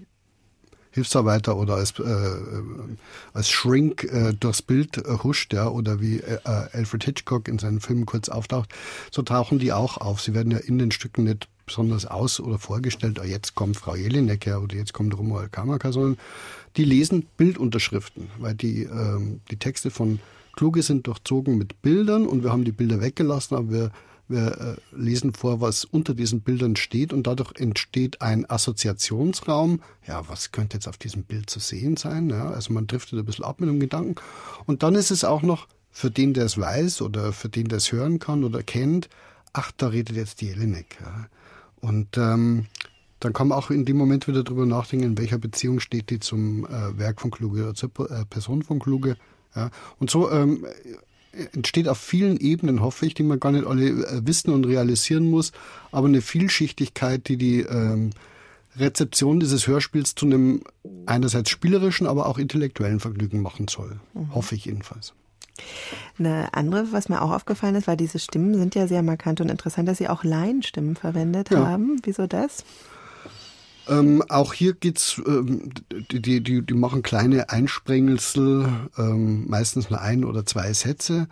Hilfsarbeiter 0.94 1.56
oder 1.56 1.74
als, 1.74 1.98
äh, 1.98 2.36
als 3.32 3.50
Shrink 3.50 4.04
äh, 4.04 4.32
durchs 4.32 4.62
Bild 4.62 4.98
äh, 4.98 5.18
huscht, 5.24 5.52
ja, 5.52 5.68
oder 5.68 6.00
wie 6.00 6.20
äh, 6.20 6.38
Alfred 6.44 7.02
Hitchcock 7.02 7.48
in 7.48 7.58
seinen 7.58 7.80
Filmen 7.80 8.06
kurz 8.06 8.28
auftaucht, 8.28 8.72
so 9.10 9.22
tauchen 9.22 9.58
die 9.58 9.72
auch 9.72 9.98
auf. 9.98 10.20
Sie 10.20 10.34
werden 10.34 10.52
ja 10.52 10.58
in 10.58 10.78
den 10.78 10.92
Stücken 10.92 11.24
nicht 11.24 11.48
besonders 11.66 12.06
aus- 12.06 12.38
oder 12.38 12.60
vorgestellt, 12.60 13.18
oh, 13.20 13.24
jetzt 13.24 13.56
kommt 13.56 13.76
Frau 13.76 13.96
Jelinek 13.96 14.46
her 14.46 14.62
oder 14.62 14.76
jetzt 14.76 14.92
kommt 14.92 15.18
Romuald 15.18 15.50
Kamaka, 15.50 15.90
sondern 15.90 16.16
die 16.76 16.84
lesen 16.84 17.26
Bildunterschriften, 17.36 18.30
weil 18.38 18.54
die, 18.54 18.84
ähm, 18.84 19.40
die 19.50 19.56
Texte 19.56 19.90
von 19.90 20.20
Kluge 20.54 20.82
sind 20.82 21.08
durchzogen 21.08 21.58
mit 21.58 21.82
Bildern 21.82 22.26
und 22.26 22.44
wir 22.44 22.52
haben 22.52 22.64
die 22.64 22.72
Bilder 22.72 23.00
weggelassen, 23.00 23.56
aber 23.56 23.70
wir 23.70 23.90
wir 24.28 24.78
äh, 24.92 24.96
lesen 24.96 25.34
vor, 25.34 25.60
was 25.60 25.84
unter 25.84 26.14
diesen 26.14 26.40
Bildern 26.40 26.76
steht 26.76 27.12
und 27.12 27.26
dadurch 27.26 27.52
entsteht 27.56 28.22
ein 28.22 28.48
Assoziationsraum. 28.48 29.80
Ja, 30.06 30.28
was 30.28 30.52
könnte 30.52 30.76
jetzt 30.76 30.88
auf 30.88 30.96
diesem 30.96 31.24
Bild 31.24 31.50
zu 31.50 31.60
sehen 31.60 31.96
sein? 31.96 32.30
Ja, 32.30 32.50
also 32.50 32.72
man 32.72 32.86
driftet 32.86 33.18
ein 33.18 33.24
bisschen 33.24 33.44
ab 33.44 33.60
mit 33.60 33.68
dem 33.68 33.80
Gedanken. 33.80 34.14
Und 34.66 34.82
dann 34.82 34.94
ist 34.94 35.10
es 35.10 35.24
auch 35.24 35.42
noch 35.42 35.68
für 35.90 36.10
den, 36.10 36.34
der 36.34 36.46
es 36.46 36.58
weiß 36.58 37.02
oder 37.02 37.32
für 37.32 37.48
den, 37.48 37.68
der 37.68 37.78
es 37.78 37.92
hören 37.92 38.18
kann 38.18 38.44
oder 38.44 38.62
kennt, 38.62 39.08
ach, 39.52 39.72
da 39.76 39.88
redet 39.88 40.16
jetzt 40.16 40.40
die 40.40 40.46
Jelinek. 40.46 40.98
Ja. 41.00 41.26
Und 41.80 42.16
ähm, 42.16 42.66
dann 43.20 43.32
kann 43.32 43.48
man 43.48 43.58
auch 43.58 43.70
in 43.70 43.84
dem 43.84 43.96
Moment 43.96 44.26
wieder 44.26 44.42
darüber 44.42 44.66
nachdenken, 44.66 45.06
in 45.06 45.18
welcher 45.18 45.38
Beziehung 45.38 45.80
steht 45.80 46.10
die 46.10 46.18
zum 46.18 46.66
äh, 46.66 46.98
Werk 46.98 47.20
von 47.20 47.30
Kluge 47.30 47.62
oder 47.62 47.74
zur 47.74 47.90
äh, 48.10 48.24
Person 48.24 48.62
von 48.62 48.78
Kluge. 48.78 49.16
Ja. 49.54 49.70
Und 49.98 50.10
so 50.10 50.30
ähm, 50.30 50.66
entsteht 51.52 51.88
auf 51.88 51.98
vielen 51.98 52.38
Ebenen, 52.38 52.80
hoffe 52.80 53.06
ich, 53.06 53.14
die 53.14 53.22
man 53.22 53.40
gar 53.40 53.52
nicht 53.52 53.66
alle 53.66 53.86
äh, 53.86 54.26
wissen 54.26 54.52
und 54.52 54.64
realisieren 54.64 55.30
muss, 55.30 55.52
aber 55.92 56.08
eine 56.08 56.20
Vielschichtigkeit, 56.20 57.28
die 57.28 57.36
die 57.36 57.60
ähm, 57.60 58.10
Rezeption 58.76 59.40
dieses 59.40 59.66
Hörspiels 59.66 60.14
zu 60.14 60.26
einem 60.26 60.62
einerseits 61.06 61.50
spielerischen, 61.50 62.06
aber 62.06 62.26
auch 62.26 62.38
intellektuellen 62.38 63.00
Vergnügen 63.00 63.40
machen 63.40 63.68
soll. 63.68 64.00
Mhm. 64.14 64.34
Hoffe 64.34 64.54
ich 64.54 64.64
jedenfalls. 64.64 65.14
Eine 66.18 66.52
andere, 66.52 66.90
was 66.90 67.08
mir 67.08 67.22
auch 67.22 67.30
aufgefallen 67.30 67.76
ist, 67.76 67.86
weil 67.86 67.96
diese 67.96 68.18
Stimmen 68.18 68.54
sind 68.54 68.74
ja 68.74 68.88
sehr 68.88 69.02
markant 69.02 69.40
und 69.40 69.50
interessant, 69.50 69.88
dass 69.88 69.98
Sie 69.98 70.08
auch 70.08 70.24
Laienstimmen 70.24 70.96
verwendet 70.96 71.50
ja. 71.50 71.66
haben. 71.66 72.00
Wieso 72.02 72.26
das? 72.26 72.64
Ähm, 73.88 74.22
auch 74.28 74.52
hier 74.54 74.72
geht's, 74.74 75.20
ähm, 75.26 75.70
die, 76.10 76.42
die, 76.42 76.62
die, 76.62 76.74
machen 76.74 77.02
kleine 77.02 77.50
Einsprengelsel, 77.50 78.68
ähm, 78.96 79.46
meistens 79.48 79.90
nur 79.90 80.00
ein 80.00 80.24
oder 80.24 80.46
zwei 80.46 80.72
Sätze, 80.72 81.28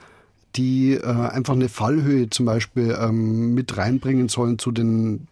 die 0.57 0.93
äh, 0.95 1.07
einfach 1.07 1.55
eine 1.55 1.69
Fallhöhe 1.69 2.29
zum 2.29 2.47
Beispiel 2.47 2.97
ähm, 3.01 3.55
mit 3.55 3.77
reinbringen 3.77 4.29
sollen 4.29 4.59
zu 4.59 4.71
den 4.71 5.29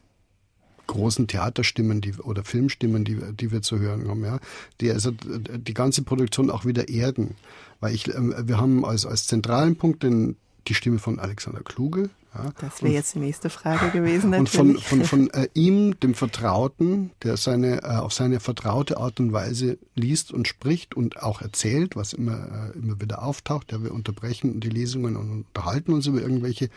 großen 0.87 1.29
Theaterstimmen 1.29 2.01
die, 2.01 2.15
oder 2.15 2.43
Filmstimmen, 2.43 3.05
die, 3.05 3.19
die 3.35 3.53
wir 3.53 3.63
zu 3.63 3.79
hören 3.79 4.09
haben, 4.09 4.25
ja, 4.25 4.41
die 4.81 4.91
also 4.91 5.13
die 5.13 5.75
ganze 5.75 6.03
Produktion 6.03 6.51
auch 6.51 6.65
wieder 6.65 6.89
erden. 6.89 7.37
Weil 7.81 7.95
ich, 7.95 8.13
ähm, 8.15 8.35
wir 8.37 8.59
haben 8.59 8.85
als, 8.85 9.07
als 9.07 9.27
zentralen 9.27 9.77
Punkt 9.77 10.03
den, 10.03 10.37
die 10.69 10.75
Stimme 10.75 10.99
von 10.99 11.19
Alexander 11.19 11.61
Kluge, 11.61 12.11
ja. 12.35 12.53
Das 12.61 12.83
wäre 12.83 12.93
jetzt 12.93 13.15
die 13.17 13.19
nächste 13.19 13.51
Frage 13.51 13.91
gewesen. 13.91 14.31
Natürlich. 14.31 14.59
Und 14.61 14.81
von, 14.81 15.05
von, 15.05 15.29
von 15.29 15.31
äh, 15.31 15.49
ihm, 15.55 15.99
dem 15.99 16.15
Vertrauten, 16.15 17.11
der 17.25 17.37
seine, 17.37 17.83
äh, 17.83 17.97
auf 17.97 18.13
seine 18.13 18.39
vertraute 18.39 18.99
Art 18.99 19.19
und 19.19 19.33
Weise 19.33 19.79
liest 19.97 20.33
und 20.33 20.47
spricht 20.47 20.95
und 20.95 21.23
auch 21.23 21.43
erzählt, 21.43 21.97
was 21.97 22.13
immer, 22.13 22.73
äh, 22.75 22.79
immer 22.79 23.01
wieder 23.01 23.23
auftaucht. 23.23 23.73
Ja, 23.73 23.83
wir 23.83 23.93
unterbrechen 23.93 24.61
die 24.61 24.69
Lesungen 24.69 25.17
und 25.17 25.31
unterhalten 25.31 25.93
uns 25.93 26.07
über 26.07 26.21
irgendwelche 26.21 26.71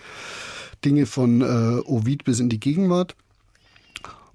Dinge 0.84 1.06
von 1.06 1.42
äh, 1.42 1.82
Ovid 1.86 2.24
bis 2.24 2.40
in 2.40 2.50
die 2.50 2.60
Gegenwart. 2.60 3.16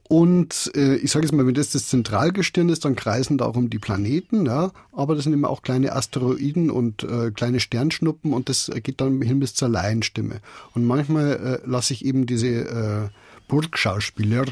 Und 0.08 0.70
äh, 0.74 0.96
ich 0.96 1.12
sage 1.12 1.26
jetzt 1.26 1.34
mal, 1.34 1.46
wenn 1.46 1.54
das 1.54 1.70
das 1.70 1.86
Zentralgestirn 1.88 2.70
ist, 2.70 2.86
dann 2.86 2.96
kreisen 2.96 3.36
darum 3.36 3.68
die 3.68 3.78
Planeten, 3.78 4.46
ja, 4.46 4.72
aber 4.90 5.14
das 5.14 5.24
sind 5.24 5.34
immer 5.34 5.50
auch 5.50 5.60
kleine 5.60 5.94
Asteroiden 5.94 6.70
und 6.70 7.02
äh, 7.02 7.30
kleine 7.30 7.60
Sternschnuppen 7.60 8.32
und 8.32 8.48
das 8.48 8.70
geht 8.82 9.02
dann 9.02 9.20
hin 9.20 9.38
bis 9.38 9.54
zur 9.54 9.68
Laienstimme. 9.68 10.40
Und 10.74 10.86
manchmal 10.86 11.60
äh, 11.62 11.68
lasse 11.68 11.92
ich 11.92 12.06
eben 12.06 12.24
diese 12.24 12.48
äh, 12.48 13.08
Burgschauspieler 13.48 14.46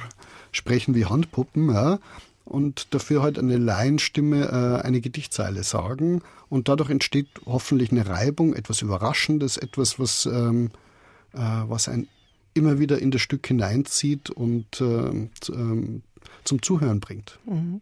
sprechen 0.52 0.94
wie 0.94 1.06
Handpuppen, 1.06 1.72
ja, 1.72 2.00
und 2.44 2.94
dafür 2.94 3.22
halt 3.22 3.38
eine 3.38 3.56
Laienstimme 3.56 4.80
äh, 4.82 4.86
eine 4.86 5.00
Gedichtzeile 5.00 5.64
sagen. 5.64 6.22
Und 6.48 6.68
dadurch 6.68 6.90
entsteht 6.90 7.28
hoffentlich 7.44 7.90
eine 7.90 8.06
Reibung, 8.06 8.54
etwas 8.54 8.82
Überraschendes, 8.82 9.56
etwas, 9.56 9.98
was, 9.98 10.26
ähm, 10.26 10.70
äh, 11.32 11.38
was 11.38 11.88
ein 11.88 12.08
immer 12.56 12.78
wieder 12.78 12.98
in 12.98 13.10
das 13.10 13.20
Stück 13.20 13.46
hineinzieht 13.46 14.30
und 14.30 14.80
äh, 14.80 15.28
zum 16.44 16.62
Zuhören 16.62 17.00
bringt. 17.00 17.38
Mhm. 17.46 17.80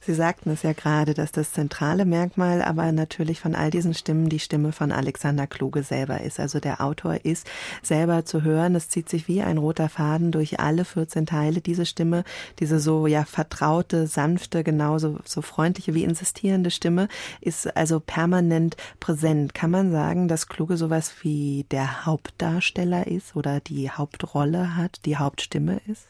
Sie 0.00 0.14
sagten 0.14 0.50
es 0.50 0.62
ja 0.62 0.72
gerade, 0.72 1.14
dass 1.14 1.30
das 1.30 1.52
zentrale 1.52 2.04
Merkmal 2.04 2.62
aber 2.62 2.90
natürlich 2.90 3.40
von 3.40 3.54
all 3.54 3.70
diesen 3.70 3.94
Stimmen 3.94 4.28
die 4.28 4.38
Stimme 4.38 4.72
von 4.72 4.92
Alexander 4.92 5.46
Kluge 5.46 5.82
selber 5.82 6.22
ist. 6.22 6.40
Also 6.40 6.58
der 6.58 6.80
Autor 6.80 7.24
ist 7.24 7.46
selber 7.82 8.24
zu 8.24 8.42
hören. 8.42 8.74
Es 8.74 8.88
zieht 8.88 9.08
sich 9.08 9.28
wie 9.28 9.42
ein 9.42 9.58
roter 9.58 9.88
Faden 9.88 10.32
durch 10.32 10.58
alle 10.58 10.84
14 10.84 11.26
Teile. 11.26 11.60
Diese 11.60 11.84
Stimme, 11.84 12.24
diese 12.58 12.80
so 12.80 13.06
ja 13.06 13.24
vertraute, 13.24 14.06
sanfte, 14.06 14.64
genauso 14.64 15.18
so 15.24 15.42
freundliche 15.42 15.94
wie 15.94 16.04
insistierende 16.04 16.70
Stimme 16.70 17.08
ist 17.40 17.76
also 17.76 18.00
permanent 18.00 18.76
präsent. 19.00 19.54
Kann 19.54 19.70
man 19.70 19.92
sagen, 19.92 20.28
dass 20.28 20.48
Kluge 20.48 20.76
sowas 20.76 21.12
wie 21.22 21.66
der 21.70 22.06
Hauptdarsteller 22.06 23.06
ist 23.06 23.36
oder 23.36 23.60
die 23.60 23.90
Hauptrolle 23.90 24.76
hat, 24.76 25.04
die 25.04 25.18
Hauptstimme 25.18 25.80
ist? 25.86 26.06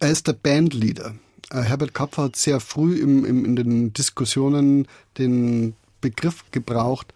Er 0.00 0.10
ist 0.10 0.26
der 0.26 0.32
Bandleader. 0.34 1.14
Äh, 1.54 1.62
Herbert 1.62 1.94
Kapfer 1.94 2.24
hat 2.24 2.36
sehr 2.36 2.60
früh 2.60 2.98
im, 2.98 3.24
im, 3.24 3.44
in 3.44 3.56
den 3.56 3.92
Diskussionen 3.92 4.86
den 5.18 5.74
Begriff 6.00 6.44
gebraucht, 6.50 7.14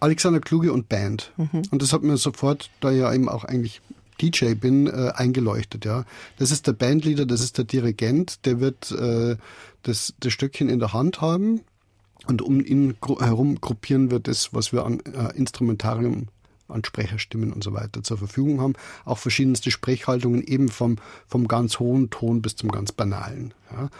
Alexander 0.00 0.40
Kluge 0.40 0.72
und 0.72 0.88
Band. 0.88 1.32
Mhm. 1.36 1.62
Und 1.70 1.82
das 1.82 1.92
hat 1.92 2.02
mir 2.02 2.16
sofort, 2.16 2.70
da 2.80 2.90
ich 2.90 2.98
ja 2.98 3.12
eben 3.12 3.28
auch 3.28 3.44
eigentlich 3.44 3.80
DJ 4.20 4.54
bin, 4.54 4.86
äh, 4.86 5.12
eingeleuchtet. 5.14 5.84
Ja, 5.84 6.04
Das 6.38 6.50
ist 6.50 6.66
der 6.66 6.72
Bandleader, 6.72 7.26
das 7.26 7.40
ist 7.40 7.58
der 7.58 7.64
Dirigent, 7.64 8.46
der 8.46 8.60
wird 8.60 8.90
äh, 8.92 9.36
das, 9.82 10.14
das 10.20 10.32
Stöckchen 10.32 10.68
in 10.68 10.78
der 10.78 10.92
Hand 10.92 11.20
haben 11.20 11.60
und 12.26 12.40
um 12.40 12.60
ihn 12.64 12.94
herum 13.18 13.60
gruppieren 13.60 14.10
wir 14.10 14.20
das, 14.20 14.54
was 14.54 14.72
wir 14.72 14.84
an 14.84 15.00
äh, 15.00 15.36
Instrumentarium 15.36 16.28
an 16.68 16.84
Sprecherstimmen 16.84 17.52
und 17.52 17.62
so 17.62 17.72
weiter 17.72 18.02
zur 18.02 18.18
Verfügung 18.18 18.60
haben. 18.60 18.74
Auch 19.04 19.18
verschiedenste 19.18 19.70
Sprechhaltungen 19.70 20.42
eben 20.42 20.68
vom, 20.68 20.96
vom 21.26 21.48
ganz 21.48 21.78
hohen 21.78 22.10
Ton 22.10 22.42
bis 22.42 22.56
zum 22.56 22.70
ganz 22.70 22.92
banalen. 22.92 23.54
Ja. 23.70 23.90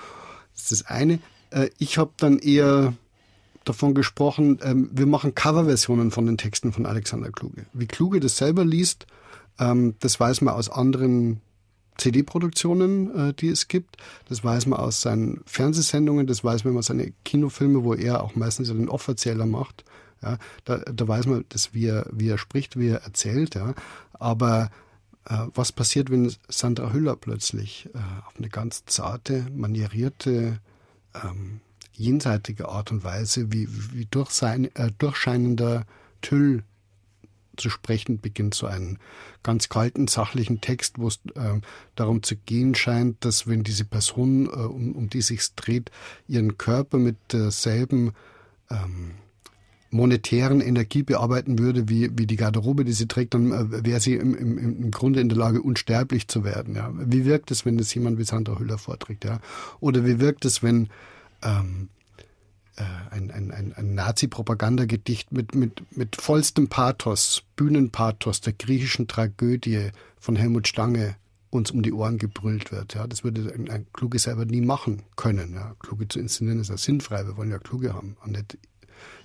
Das 0.55 0.63
ist 0.63 0.73
das 0.73 0.87
eine. 0.87 1.19
Äh, 1.51 1.71
ich 1.79 1.99
habe 1.99 2.13
dann 2.17 2.39
eher 2.39 2.95
davon 3.65 3.95
gesprochen, 3.95 4.59
ähm, 4.63 4.91
wir 4.93 5.07
machen 5.07 5.35
Coverversionen 5.35 6.11
von 6.11 6.27
den 6.27 6.39
Texten 6.39 6.73
von 6.73 6.87
Alexander 6.87 7.31
Kluge. 7.31 7.67
Wie 7.73 7.87
Kluge 7.87 8.21
das 8.21 8.37
selber 8.37 8.65
liest, 8.65 9.07
ähm, 9.59 9.95
das 10.01 10.19
weiß 10.19 10.41
man 10.41 10.55
aus 10.55 10.69
anderen 10.69 11.41
CD-Produktionen, 11.99 13.29
äh, 13.31 13.35
die 13.35 13.49
es 13.49 13.69
gibt. 13.69 13.97
Das 14.29 14.43
weiß 14.43 14.67
man 14.67 14.81
aus 14.81 15.03
seinen 15.03 15.43
Fernsehsendungen, 15.47 16.27
das 16.27 16.43
weiß 16.43 16.65
man 16.65 16.77
aus 16.77 16.87
seinen 16.87 17.15
Kinofilmen, 17.25 17.85
wo 17.85 17.95
er 17.95 18.23
auch 18.23 18.35
meistens 18.35 18.69
den 18.69 18.89
Offerzähler 18.89 19.47
macht. 19.47 19.85
Ja, 20.23 20.39
da, 20.65 20.79
da 20.79 21.09
weiß 21.09 21.27
man, 21.27 21.45
dass 21.49 21.75
wie 21.75 21.87
er, 21.87 22.07
wie 22.13 22.29
er 22.29 22.39
spricht, 22.39 22.79
wie 22.79 22.89
er 22.89 23.03
erzählt. 23.03 23.55
Ja. 23.55 23.75
Aber 24.13 24.71
äh, 25.29 25.37
was 25.55 25.73
passiert, 25.73 26.11
wenn 26.11 26.33
Sandra 26.49 26.93
Hüller 26.93 27.17
plötzlich 27.17 27.89
äh, 27.95 27.99
auf 28.27 28.37
eine 28.39 28.49
ganz 28.49 28.85
zarte, 28.87 29.47
manierierte, 29.55 30.61
ähm, 31.23 31.61
jenseitige 31.93 32.69
Art 32.69 32.91
und 32.91 33.05
Weise, 33.05 33.53
wie, 33.53 33.69
wie 33.93 34.07
durch 34.07 34.31
sein, 34.31 34.75
äh, 34.75 34.91
durchscheinender 34.99 35.85
Tüll 36.21 36.65
zu 37.57 37.69
sprechen 37.69 38.21
beginnt, 38.21 38.55
so 38.55 38.67
einen 38.67 38.99
ganz 39.43 39.69
kalten, 39.69 40.09
sachlichen 40.09 40.61
Text, 40.61 40.99
wo 40.99 41.09
es 41.09 41.21
äh, 41.35 41.61
darum 41.95 42.23
zu 42.23 42.37
gehen 42.37 42.75
scheint, 42.75 43.25
dass 43.25 43.47
wenn 43.47 43.63
diese 43.63 43.85
Person, 43.85 44.47
äh, 44.47 44.51
um, 44.51 44.93
um 44.93 45.11
die 45.11 45.23
sich 45.23 45.55
dreht, 45.55 45.91
ihren 46.29 46.57
Körper 46.57 46.99
mit 46.99 47.17
derselben 47.33 48.13
ähm, 48.71 49.13
monetären 49.93 50.61
Energie 50.61 51.03
bearbeiten 51.03 51.59
würde, 51.59 51.89
wie, 51.89 52.11
wie 52.17 52.27
die 52.27 52.37
Garderobe, 52.37 52.85
die 52.85 52.93
sie 52.93 53.07
trägt, 53.07 53.35
dann 53.35 53.53
äh, 53.53 53.85
wäre 53.85 54.01
sie 54.01 54.15
im, 54.15 54.35
im, 54.35 54.59
im 54.59 54.91
Grunde 54.91 55.21
in 55.21 55.29
der 55.29 55.39
Lage, 55.39 55.63
unsterblich 55.63 56.29
zu 56.29 56.45
werden. 56.45 56.75
Ja. 56.75 56.91
Wie 56.95 57.25
wirkt 57.25 57.51
es, 57.51 57.67
wenn 57.67 57.77
das 57.77 57.95
jemand 57.95 58.19
wie 58.19 58.25
Sandra 58.25 58.59
Hüller 58.59 58.79
vorträgt? 58.79 59.25
Ja? 59.25 59.41
Oder 59.81 60.05
wie 60.07 60.19
wirkt 60.19 60.45
es, 60.47 60.63
wenn 60.63 60.89
ähm, 61.43 61.91
äh, 62.77 62.83
ein, 63.11 63.31
ein, 63.31 63.51
ein, 63.51 63.75
ein 63.75 63.95
Nazi-Propagandagedicht 63.95 65.31
mit, 65.31 65.55
mit, 65.55 65.83
mit 65.95 66.17
vollstem 66.17 66.69
Pathos, 66.69 67.43
Bühnenpathos 67.57 68.41
der 68.41 68.55
griechischen 68.55 69.09
Tragödie 69.09 69.91
von 70.19 70.37
Helmut 70.37 70.69
Stange 70.69 71.17
uns 71.51 71.71
um 71.71 71.83
die 71.83 71.93
Ohren 71.93 72.17
gebrüllt 72.17 72.73
wird. 72.73 72.95
Ja, 72.95 73.07
das 73.07 73.25
würde 73.25 73.53
ein, 73.55 73.69
ein 73.69 73.87
Kluge 73.93 74.19
selber 74.19 74.47
nie 74.47 74.63
machen 74.63 75.03
können. 75.17 75.53
Ja, 75.53 75.75
Kluge 75.81 76.09
zu 76.09 76.19
inszenieren 76.19 76.61
ist 76.61 76.71
ja 76.71 76.79
sinnfrei. 76.79 77.27
Wir 77.27 77.37
wollen 77.37 77.51
ja 77.51 77.59
Kluge 77.59 77.93
haben 77.93 78.17
und 78.25 78.33
nicht 78.33 78.57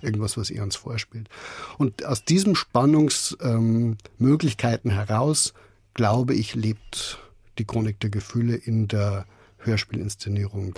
irgendwas, 0.02 0.36
was 0.36 0.50
er 0.50 0.62
uns 0.62 0.76
vorspielt. 0.76 1.30
Und 1.78 2.04
aus 2.04 2.24
diesen 2.24 2.54
Spannungsmöglichkeiten 2.54 4.90
ähm, 4.90 4.96
heraus, 4.96 5.54
glaube 5.94 6.34
ich, 6.34 6.54
lebt 6.54 7.18
die 7.58 7.64
Chronik 7.64 7.98
der 8.00 8.10
Gefühle 8.10 8.54
in 8.54 8.88
der 8.88 9.24
Hörspielinszenierung. 9.58 10.74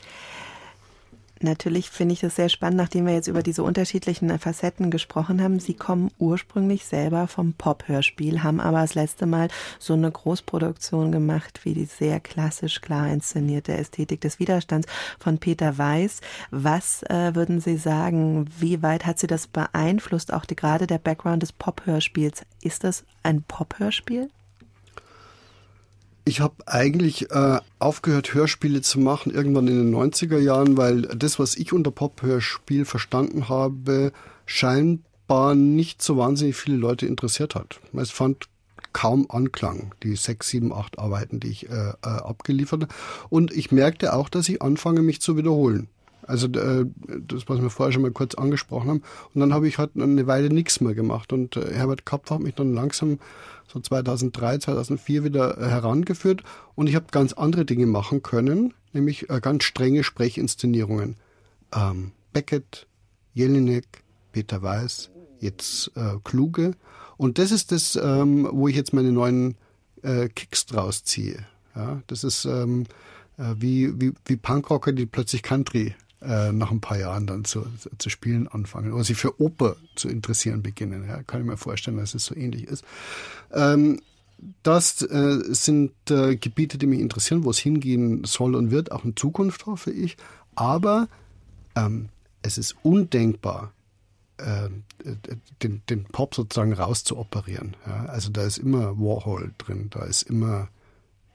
Natürlich 1.42 1.88
finde 1.88 2.12
ich 2.12 2.22
es 2.22 2.36
sehr 2.36 2.50
spannend, 2.50 2.76
nachdem 2.76 3.06
wir 3.06 3.14
jetzt 3.14 3.26
über 3.26 3.42
diese 3.42 3.62
unterschiedlichen 3.62 4.38
Facetten 4.38 4.90
gesprochen 4.90 5.42
haben. 5.42 5.58
Sie 5.58 5.72
kommen 5.72 6.10
ursprünglich 6.18 6.84
selber 6.84 7.28
vom 7.28 7.54
Pop-Hörspiel, 7.54 8.42
haben 8.42 8.60
aber 8.60 8.82
das 8.82 8.94
letzte 8.94 9.24
Mal 9.24 9.48
so 9.78 9.94
eine 9.94 10.10
Großproduktion 10.10 11.12
gemacht 11.12 11.60
wie 11.64 11.72
die 11.72 11.86
sehr 11.86 12.20
klassisch 12.20 12.82
klar 12.82 13.10
inszenierte 13.10 13.72
Ästhetik 13.72 14.20
des 14.20 14.38
Widerstands 14.38 14.86
von 15.18 15.38
Peter 15.38 15.78
Weiß. 15.78 16.20
Was 16.50 17.02
äh, 17.04 17.34
würden 17.34 17.60
Sie 17.60 17.78
sagen? 17.78 18.46
Wie 18.58 18.82
weit 18.82 19.06
hat 19.06 19.18
Sie 19.18 19.26
das 19.26 19.46
beeinflusst? 19.46 20.34
Auch 20.34 20.44
die, 20.44 20.56
gerade 20.56 20.86
der 20.86 20.98
Background 20.98 21.42
des 21.42 21.52
Pop-Hörspiels. 21.52 22.42
Ist 22.62 22.84
das 22.84 23.04
ein 23.22 23.42
Pop-Hörspiel? 23.42 24.28
Ich 26.24 26.40
habe 26.40 26.54
eigentlich 26.66 27.30
äh, 27.30 27.58
aufgehört, 27.78 28.34
Hörspiele 28.34 28.82
zu 28.82 29.00
machen, 29.00 29.32
irgendwann 29.32 29.68
in 29.68 29.90
den 29.90 29.94
90er 29.94 30.38
Jahren, 30.38 30.76
weil 30.76 31.02
das, 31.02 31.38
was 31.38 31.56
ich 31.56 31.72
unter 31.72 31.90
Pop-Hörspiel 31.90 32.84
verstanden 32.84 33.48
habe, 33.48 34.12
scheinbar 34.46 35.54
nicht 35.54 36.02
so 36.02 36.16
wahnsinnig 36.16 36.56
viele 36.56 36.76
Leute 36.76 37.06
interessiert 37.06 37.54
hat. 37.54 37.80
Es 37.94 38.10
fand 38.10 38.48
kaum 38.92 39.26
Anklang, 39.30 39.94
die 40.02 40.16
sechs, 40.16 40.48
sieben, 40.48 40.72
acht 40.72 40.98
Arbeiten, 40.98 41.40
die 41.40 41.48
ich 41.48 41.68
äh, 41.68 41.90
äh, 41.90 41.94
abgeliefert 42.02 42.82
habe. 42.82 42.94
Und 43.28 43.52
ich 43.52 43.72
merkte 43.72 44.12
auch, 44.12 44.28
dass 44.28 44.48
ich 44.48 44.62
anfange, 44.62 45.02
mich 45.02 45.20
zu 45.20 45.36
wiederholen. 45.36 45.88
Also 46.30 46.46
äh, 46.46 46.86
das, 47.26 47.48
was 47.48 47.60
wir 47.60 47.70
vorher 47.70 47.92
schon 47.92 48.02
mal 48.02 48.12
kurz 48.12 48.36
angesprochen 48.36 48.88
haben. 48.88 49.02
Und 49.34 49.40
dann 49.40 49.52
habe 49.52 49.66
ich 49.66 49.78
halt 49.78 49.90
eine 49.96 50.26
Weile 50.26 50.48
nichts 50.48 50.80
mehr 50.80 50.94
gemacht. 50.94 51.32
Und 51.32 51.56
äh, 51.56 51.74
Herbert 51.74 52.06
Kapf 52.06 52.30
hat 52.30 52.40
mich 52.40 52.54
dann 52.54 52.72
langsam 52.72 53.18
so 53.72 53.80
2003, 53.80 54.58
2004 54.58 55.24
wieder 55.24 55.56
herangeführt 55.58 56.42
und 56.74 56.88
ich 56.88 56.94
habe 56.96 57.06
ganz 57.10 57.32
andere 57.32 57.64
Dinge 57.64 57.86
machen 57.86 58.22
können, 58.22 58.74
nämlich 58.92 59.30
äh, 59.30 59.40
ganz 59.40 59.64
strenge 59.64 60.02
Sprechinszenierungen. 60.02 61.16
Ähm, 61.72 62.12
Beckett, 62.32 62.86
Jelinek, 63.32 63.86
Peter 64.32 64.62
Weiß, 64.62 65.10
jetzt 65.40 65.92
äh, 65.96 66.16
Kluge. 66.24 66.72
Und 67.16 67.38
das 67.38 67.52
ist 67.52 67.70
das, 67.70 67.96
ähm, 67.96 68.48
wo 68.50 68.68
ich 68.68 68.76
jetzt 68.76 68.92
meine 68.92 69.12
neuen 69.12 69.56
äh, 70.02 70.28
Kicks 70.28 70.66
draus 70.66 71.04
ziehe. 71.04 71.46
Ja, 71.76 72.02
das 72.08 72.24
ist 72.24 72.44
ähm, 72.44 72.86
äh, 73.36 73.54
wie, 73.56 74.00
wie, 74.00 74.12
wie 74.24 74.36
Punkrocker, 74.36 74.92
die 74.92 75.06
plötzlich 75.06 75.42
Country 75.42 75.94
äh, 76.22 76.52
nach 76.52 76.70
ein 76.70 76.80
paar 76.80 76.98
Jahren 76.98 77.26
dann 77.26 77.44
zu, 77.44 77.66
zu 77.98 78.10
spielen 78.10 78.46
anfangen 78.48 78.92
oder 78.92 79.04
sich 79.04 79.16
für 79.16 79.40
Oper 79.40 79.76
zu 79.94 80.08
interessieren 80.08 80.62
beginnen. 80.62 81.06
Ja, 81.06 81.22
kann 81.22 81.40
ich 81.40 81.46
mir 81.46 81.56
vorstellen, 81.56 81.96
dass 81.96 82.14
es 82.14 82.26
so 82.26 82.34
ähnlich 82.34 82.64
ist. 82.64 82.84
Ähm, 83.52 84.00
das 84.62 85.02
äh, 85.02 85.38
sind 85.54 85.92
äh, 86.10 86.36
Gebiete, 86.36 86.78
die 86.78 86.86
mich 86.86 87.00
interessieren, 87.00 87.44
wo 87.44 87.50
es 87.50 87.58
hingehen 87.58 88.24
soll 88.24 88.54
und 88.54 88.70
wird, 88.70 88.92
auch 88.92 89.04
in 89.04 89.16
Zukunft, 89.16 89.66
hoffe 89.66 89.90
ich. 89.90 90.16
Aber 90.54 91.08
ähm, 91.76 92.08
es 92.42 92.58
ist 92.58 92.76
undenkbar, 92.82 93.72
äh, 94.38 94.68
den, 95.62 95.82
den, 95.88 96.04
Pop 96.04 96.34
sozusagen 96.34 96.72
rauszuoperieren. 96.72 97.76
Ja? 97.86 98.06
Also 98.06 98.30
da 98.30 98.42
ist 98.42 98.58
immer 98.58 98.98
Warhol 98.98 99.52
drin, 99.58 99.88
da 99.90 100.04
ist 100.04 100.22
immer 100.22 100.68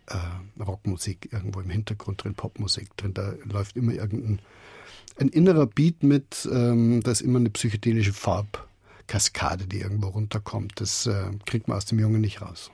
äh, 0.08 0.62
Rockmusik 0.62 1.30
irgendwo 1.32 1.60
im 1.62 1.70
Hintergrund 1.70 2.24
drin, 2.24 2.36
Popmusik 2.36 2.96
drin, 2.98 3.14
da 3.14 3.34
läuft 3.44 3.76
immer 3.76 3.94
irgendein 3.94 4.40
ein 5.18 5.30
innerer 5.30 5.68
Beat 5.68 6.04
mit, 6.04 6.48
ähm, 6.52 7.02
da 7.04 7.12
ist 7.12 7.22
immer 7.22 7.40
eine 7.40 7.50
psychedelische 7.50 8.14
Farb. 8.14 8.68
Kaskade, 9.08 9.68
die 9.68 9.82
irgendwo 9.82 10.08
runterkommt. 10.08 10.74
Das 10.82 11.06
äh, 11.06 11.14
kriegt 11.46 11.68
man 11.68 11.78
aus 11.78 11.86
dem 11.86 12.00
Jungen 12.00 12.22
nicht 12.22 12.42
raus. 12.42 12.72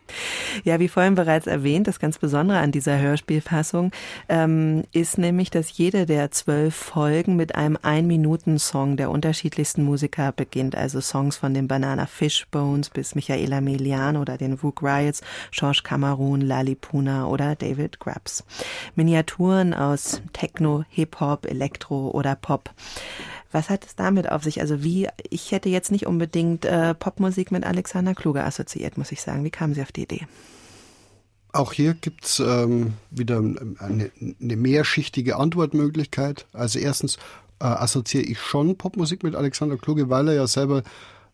Ja, 0.64 0.80
wie 0.80 0.88
vorhin 0.88 1.16
bereits 1.16 1.48
erwähnt, 1.48 1.88
das 1.88 2.00
ganz 2.00 2.18
Besondere 2.18 2.60
an 2.60 2.72
dieser 2.72 3.00
Hörspielfassung 3.00 3.92
ähm, 4.30 4.84
ist 4.92 5.18
nämlich, 5.18 5.50
dass 5.50 5.78
jede 5.78 6.06
der 6.06 6.32
zwölf 6.32 6.76
Folgen 6.76 7.36
mit 7.36 7.56
einem 7.56 7.78
Ein-Minuten-Song 7.82 8.98
der 8.98 9.10
unterschiedlichsten 9.10 9.84
Musiker 9.84 10.32
beginnt. 10.32 10.76
Also 10.76 11.02
Songs 11.02 11.38
von 11.38 11.54
den 11.54 11.68
Banana 11.68 12.06
Fishbones 12.06 12.90
bis 12.90 13.16
Michaela 13.16 13.62
Melian 13.62 14.18
oder 14.18 14.38
den 14.38 14.62
Wook 14.64 14.82
Riots, 14.82 15.22
George 15.52 15.82
Cameron, 15.84 16.42
Lali 16.42 16.76
Puna 16.76 17.28
oder 17.28 17.56
David 17.56 18.00
Grubbs. 18.00 18.44
Miniaturen 18.96 19.74
aus 19.74 20.22
Techno, 20.34 20.84
Hip-Hop, 20.90 21.46
Elektro 21.46 22.10
oder 22.12 22.36
Pop. 22.36 22.70
Was 23.52 23.70
hat 23.70 23.86
es 23.86 23.96
damit 23.96 24.30
auf 24.30 24.44
sich? 24.44 24.62
Also 24.62 24.84
wie, 24.84 25.08
ich 25.30 25.52
hätte 25.52 25.70
jetzt 25.70 25.92
nicht 25.92 26.08
unbedingt 26.08 26.66
äh, 26.66 26.94
Popmusik 26.94 27.52
mit 27.52 27.66
Alexander 27.66 28.16
Kluge 28.16 28.44
assoziiert, 28.44 28.98
muss 28.98 29.12
ich 29.12 29.22
sagen. 29.22 29.44
Wie 29.44 29.50
kamen 29.50 29.74
Sie 29.74 29.82
auf 29.82 29.92
die 29.92 30.04
Idee? 30.04 30.28
Auch 31.54 31.74
hier 31.74 31.94
gibt's 31.94 32.40
ähm, 32.40 32.94
wieder 33.10 33.40
eine, 33.40 34.12
eine 34.42 34.56
mehrschichtige 34.56 35.36
Antwortmöglichkeit. 35.36 36.46
Also 36.54 36.80
erstens 36.80 37.18
äh, 37.60 37.66
assoziiere 37.66 38.24
ich 38.24 38.40
schon 38.40 38.78
Popmusik 38.78 39.24
mit 39.24 39.36
Alexander 39.36 39.78
Kluge, 39.78 40.10
weil 40.10 40.30
er 40.30 40.36
ja 40.36 40.48
selber 40.48 40.84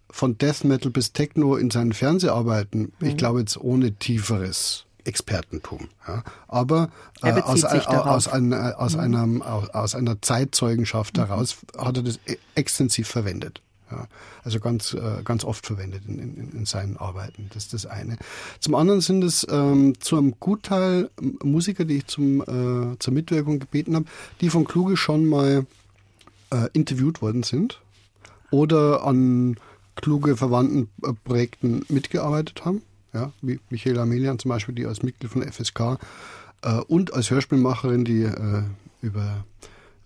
von 0.10 0.38
Death 0.38 0.64
Metal 0.64 0.92
bis 0.92 1.14
Techno 1.14 1.56
in 1.56 1.70
seinen 1.70 1.94
Fernseharbeiten, 1.94 2.94
mhm. 3.00 3.08
ich 3.08 3.18
glaube 3.18 3.40
jetzt 3.40 3.58
ohne 3.58 3.94
tieferes 3.94 4.87
Expertentum. 5.08 5.88
Ja. 6.08 6.24
Aber 6.48 6.90
äh, 7.24 7.32
aus, 7.42 7.64
äh, 7.64 7.80
aus, 7.88 8.28
ein, 8.28 8.54
aus, 8.54 8.94
mhm. 8.94 9.00
einem, 9.00 9.42
aus, 9.42 9.70
aus, 9.70 9.96
einer 9.96 10.22
Zeitzeugenschaft 10.22 11.18
mhm. 11.18 11.22
heraus 11.22 11.58
hat 11.78 11.98
er 11.98 12.04
das 12.04 12.20
e-, 12.28 12.38
extensiv 12.56 13.08
verwendet. 13.08 13.62
Ja, 13.90 14.06
also 14.44 14.60
ganz, 14.60 14.94
äh, 14.94 15.24
ganz 15.24 15.46
oft 15.46 15.66
verwendet 15.66 16.04
in, 16.08 16.20
in, 16.20 16.52
in 16.52 16.66
seinen 16.66 16.98
Arbeiten. 16.98 17.50
Das 17.54 17.64
ist 17.64 17.74
das 17.74 17.86
eine. 17.86 18.18
Zum 18.60 18.76
anderen 18.76 19.00
sind 19.00 19.24
es 19.24 19.48
ähm, 19.50 19.94
zu 20.02 20.18
einem 20.18 20.36
Gutteil 20.42 21.10
Musiker, 21.42 21.86
die 21.86 22.00
ich 22.00 22.08
zum, 22.08 22.42
äh, 22.42 23.00
zur 23.00 23.14
Mitwirkung 23.14 23.60
gebeten 23.60 23.96
habe, 23.96 24.06
die 24.42 24.50
von 24.50 24.66
Kluge 24.66 24.98
schon 24.98 25.26
mal 25.26 25.66
äh, 26.50 26.68
interviewt 26.74 27.22
worden 27.22 27.44
sind 27.44 27.80
oder 28.52 29.06
an 29.06 29.58
kluge 29.96 30.36
verwandten 30.36 30.90
äh, 31.04 31.14
Projekten 31.24 31.86
mitgearbeitet 31.88 32.66
haben 32.66 32.82
ja, 33.14 33.32
wie 33.42 33.60
Michaela 33.70 34.06
Melian 34.06 34.40
zum 34.40 34.50
Beispiel, 34.50 34.76
die 34.76 34.86
als 34.86 35.04
Mitglied 35.04 35.32
von 35.32 35.44
FSK 35.44 36.00
äh, 36.62 36.74
und 36.88 37.14
als 37.14 37.32
Hörspielmacherin, 37.32 38.06
die 38.06 38.24
äh, 38.24 38.64
über 39.02 39.46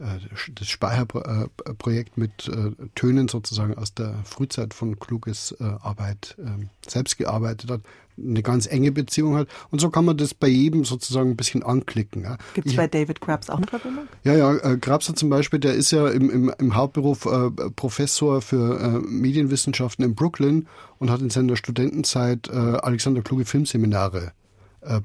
das 0.02 0.68
Speicherprojekt 0.68 2.18
mit 2.18 2.48
äh, 2.48 2.72
Tönen 2.96 3.28
sozusagen 3.28 3.78
aus 3.78 3.94
der 3.94 4.16
Frühzeit 4.24 4.74
von 4.74 5.00
Kluges 5.00 5.56
äh, 5.60 5.64
Arbeit 5.64 6.36
ähm, 6.40 6.70
selbst 6.88 7.18
gearbeitet 7.18 7.70
hat, 7.70 7.82
eine 8.18 8.42
ganz 8.42 8.68
enge 8.68 8.92
Beziehung 8.92 9.36
hat. 9.36 9.48
Und 9.70 9.80
so 9.80 9.90
kann 9.90 10.06
man 10.06 10.18
das 10.18 10.34
bei 10.34 10.48
jedem 10.48 10.86
sozusagen 10.86 11.32
ein 11.32 11.38
bisschen 11.38 11.64
anklicken. 11.64 12.24
Ja. 12.24 12.38
Gibt 12.54 12.68
es 12.68 12.76
bei 12.76 12.88
David 12.88 13.22
Krabs 13.22 13.50
auch 13.50 13.58
eine 13.58 13.68
Verbindung? 13.68 14.08
Ja, 14.24 14.34
ja, 14.34 14.56
äh, 14.56 14.78
Krabs 14.78 15.08
hat 15.10 15.18
zum 15.18 15.30
Beispiel, 15.30 15.60
der 15.60 15.74
ist 15.74 15.92
ja 15.92 16.08
im, 16.10 16.30
im, 16.30 16.54
im 16.58 16.76
Hauptberuf 16.76 17.26
äh, 17.26 17.50
Professor 17.76 18.42
für 18.42 18.80
äh, 18.80 18.90
Medienwissenschaften 19.08 20.04
in 20.04 20.16
Brooklyn 20.16 20.68
und 21.00 21.10
hat 21.10 21.22
in 21.22 21.30
seiner 21.30 21.56
Studentenzeit 21.56 22.50
äh, 22.50 22.56
Alexander 22.56 23.22
Kluge 23.22 23.46
Filmseminare 23.46 24.28
äh, 24.28 24.41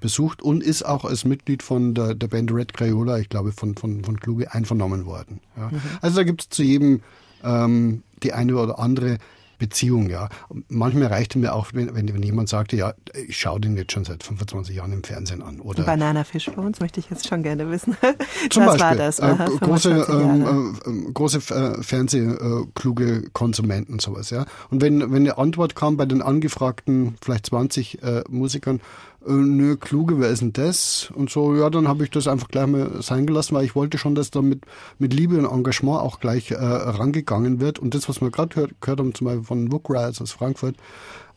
besucht 0.00 0.42
und 0.42 0.62
ist 0.62 0.84
auch 0.84 1.04
als 1.04 1.24
Mitglied 1.24 1.62
von 1.62 1.94
der, 1.94 2.14
der 2.14 2.28
Band 2.28 2.52
Red 2.52 2.72
Crayola, 2.72 3.18
ich 3.18 3.28
glaube, 3.28 3.52
von, 3.52 3.76
von, 3.76 4.04
von 4.04 4.18
Kluge 4.18 4.52
einvernommen 4.52 5.04
worden. 5.06 5.40
Ja. 5.56 5.68
Mhm. 5.68 5.80
Also 6.00 6.16
da 6.16 6.24
gibt 6.24 6.42
es 6.42 6.48
zu 6.48 6.62
jedem 6.62 7.02
ähm, 7.44 8.02
die 8.22 8.32
eine 8.32 8.56
oder 8.56 8.78
andere 8.78 9.18
Beziehung, 9.58 10.10
ja. 10.10 10.28
Manchmal 10.68 11.08
reichte 11.08 11.38
mir 11.38 11.54
auch, 11.54 11.68
wenn, 11.72 11.94
wenn 11.94 12.22
jemand 12.22 12.48
sagte, 12.48 12.76
ja, 12.76 12.92
ich 13.14 13.38
schaue 13.38 13.60
den 13.60 13.76
jetzt 13.76 13.92
schon 13.92 14.04
seit 14.04 14.22
25 14.22 14.76
Jahren 14.76 14.92
im 14.92 15.02
Fernsehen 15.02 15.42
an. 15.42 15.60
Oder 15.60 15.84
Banana 15.84 16.24
uns 16.56 16.80
möchte 16.80 17.00
ich 17.00 17.08
jetzt 17.08 17.26
schon 17.26 17.42
gerne 17.42 17.70
wissen. 17.70 17.96
Zum 18.50 18.64
das 18.64 18.76
Beispiel, 18.76 18.80
war 18.80 18.96
das. 18.96 19.20
Aha, 19.20 19.46
äh, 19.46 19.56
große 19.58 20.06
ähm, 20.10 20.76
äh, 20.84 21.12
große 21.12 21.38
äh, 21.54 21.82
Fernsehkluge 21.82 23.30
Konsumenten 23.32 23.94
und 23.94 24.02
sowas, 24.02 24.30
ja. 24.30 24.44
Und 24.70 24.82
wenn, 24.82 25.00
wenn 25.12 25.22
eine 25.22 25.38
Antwort 25.38 25.74
kam 25.74 25.96
bei 25.96 26.04
den 26.04 26.20
angefragten 26.20 27.16
vielleicht 27.22 27.46
20 27.46 28.02
äh, 28.02 28.24
Musikern, 28.28 28.80
äh, 29.26 29.32
nö, 29.32 29.76
kluge, 29.76 30.20
wer 30.20 30.30
ist 30.30 30.42
denn 30.42 30.52
das? 30.52 31.10
Und 31.14 31.30
so, 31.30 31.54
ja, 31.54 31.70
dann 31.70 31.88
habe 31.88 32.04
ich 32.04 32.10
das 32.10 32.28
einfach 32.28 32.48
gleich 32.48 32.66
mal 32.66 33.02
sein 33.02 33.26
gelassen, 33.26 33.54
weil 33.54 33.64
ich 33.64 33.74
wollte 33.74 33.98
schon, 33.98 34.14
dass 34.14 34.30
da 34.30 34.42
mit, 34.42 34.64
mit 34.98 35.12
Liebe 35.12 35.38
und 35.38 35.44
Engagement 35.44 36.00
auch 36.00 36.20
gleich 36.20 36.50
äh, 36.50 36.56
rangegangen 36.56 37.60
wird. 37.60 37.78
Und 37.78 37.94
das, 37.94 38.08
was 38.08 38.20
wir 38.20 38.30
gerade 38.30 38.54
gehört, 38.54 38.80
gehört 38.80 39.00
haben, 39.00 39.14
zum 39.14 39.26
Beispiel 39.26 39.44
von 39.44 39.68
Book 39.68 39.90
Rides 39.90 40.20
aus 40.20 40.32
Frankfurt, 40.32 40.76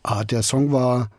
ah, 0.02 0.24
der 0.24 0.42
Song 0.42 0.72
war 0.72 1.10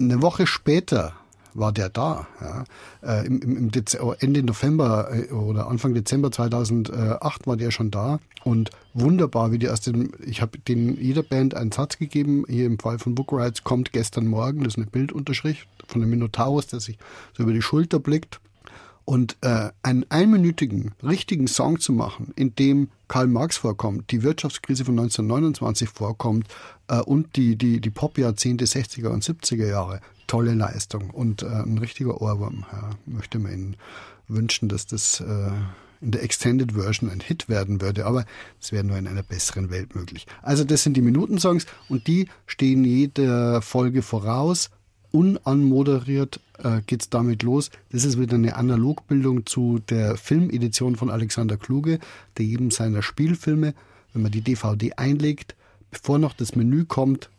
eine 0.00 0.22
Woche 0.22 0.46
später 0.46 1.14
war 1.58 1.72
der 1.72 1.88
da. 1.88 2.26
Ja. 2.40 2.64
Äh, 3.02 3.26
im, 3.26 3.40
im 3.40 3.70
Dezember, 3.70 4.16
Ende 4.20 4.42
November 4.42 5.10
äh, 5.12 5.32
oder 5.32 5.68
Anfang 5.68 5.94
Dezember 5.94 6.30
2008 6.30 7.46
war 7.46 7.56
der 7.56 7.70
schon 7.70 7.90
da 7.90 8.20
und 8.44 8.70
wunderbar, 8.94 9.52
wie 9.52 9.58
die 9.58 9.68
aus 9.68 9.80
dem, 9.80 10.12
ich 10.24 10.40
habe 10.42 10.58
den 10.58 11.00
jeder 11.00 11.22
Band 11.22 11.54
einen 11.54 11.72
Satz 11.72 11.98
gegeben, 11.98 12.44
hier 12.48 12.66
im 12.66 12.78
Fall 12.78 12.98
von 12.98 13.14
Book 13.14 13.32
Rides 13.32 13.64
kommt 13.64 13.92
gestern 13.92 14.26
Morgen, 14.26 14.64
das 14.64 14.74
ist 14.74 14.78
eine 14.78 14.86
Bildunterschrift 14.86 15.68
von 15.86 16.00
dem 16.00 16.10
Minotaurus, 16.10 16.66
der 16.66 16.80
sich 16.80 16.98
so 17.36 17.42
über 17.42 17.52
die 17.52 17.62
Schulter 17.62 17.98
blickt. 17.98 18.40
Und 19.08 19.38
äh, 19.40 19.70
einen 19.82 20.04
einminütigen, 20.10 20.92
richtigen 21.02 21.48
Song 21.48 21.80
zu 21.80 21.94
machen, 21.94 22.34
in 22.36 22.54
dem 22.56 22.90
Karl 23.08 23.26
Marx 23.26 23.56
vorkommt, 23.56 24.10
die 24.10 24.22
Wirtschaftskrise 24.22 24.84
von 24.84 24.98
1929 24.98 25.88
vorkommt 25.88 26.46
äh, 26.88 27.00
und 27.00 27.34
die, 27.36 27.56
die, 27.56 27.80
die 27.80 27.88
Pop-Jahrzehnte 27.88 28.66
60er 28.66 29.08
und 29.08 29.24
70er 29.24 29.66
Jahre, 29.66 30.02
tolle 30.26 30.52
Leistung 30.52 31.08
und 31.08 31.42
äh, 31.42 31.46
ein 31.46 31.78
richtiger 31.78 32.20
Ohrwurm. 32.20 32.66
Ja, 32.70 32.90
möchte 33.06 33.38
man 33.38 33.52
Ihnen 33.52 33.76
wünschen, 34.28 34.68
dass 34.68 34.86
das 34.86 35.20
äh, 35.20 35.52
in 36.02 36.10
der 36.10 36.22
Extended 36.22 36.72
Version 36.72 37.08
ein 37.08 37.20
Hit 37.20 37.48
werden 37.48 37.80
würde, 37.80 38.04
aber 38.04 38.26
es 38.60 38.72
wäre 38.72 38.84
nur 38.84 38.98
in 38.98 39.06
einer 39.06 39.22
besseren 39.22 39.70
Welt 39.70 39.94
möglich. 39.94 40.26
Also 40.42 40.64
das 40.64 40.82
sind 40.82 40.98
die 40.98 41.00
Minutensongs 41.00 41.64
und 41.88 42.08
die 42.08 42.28
stehen 42.44 42.84
jeder 42.84 43.62
Folge 43.62 44.02
voraus 44.02 44.68
unanmoderiert 45.12 46.40
äh, 46.62 46.80
es 46.94 47.10
damit 47.10 47.42
los. 47.42 47.70
Das 47.90 48.04
ist 48.04 48.18
wieder 48.18 48.34
eine 48.34 48.56
Analogbildung 48.56 49.46
zu 49.46 49.78
der 49.78 50.16
Filmedition 50.16 50.96
von 50.96 51.10
Alexander 51.10 51.56
Kluge, 51.56 51.98
der 52.36 52.46
jedem 52.46 52.70
seiner 52.70 53.02
Spielfilme, 53.02 53.74
wenn 54.12 54.22
man 54.22 54.32
die 54.32 54.42
DVD 54.42 54.92
einlegt, 54.94 55.54
bevor 55.90 56.18
noch 56.18 56.34
das 56.34 56.56
Menü 56.56 56.84
kommt, 56.84 57.30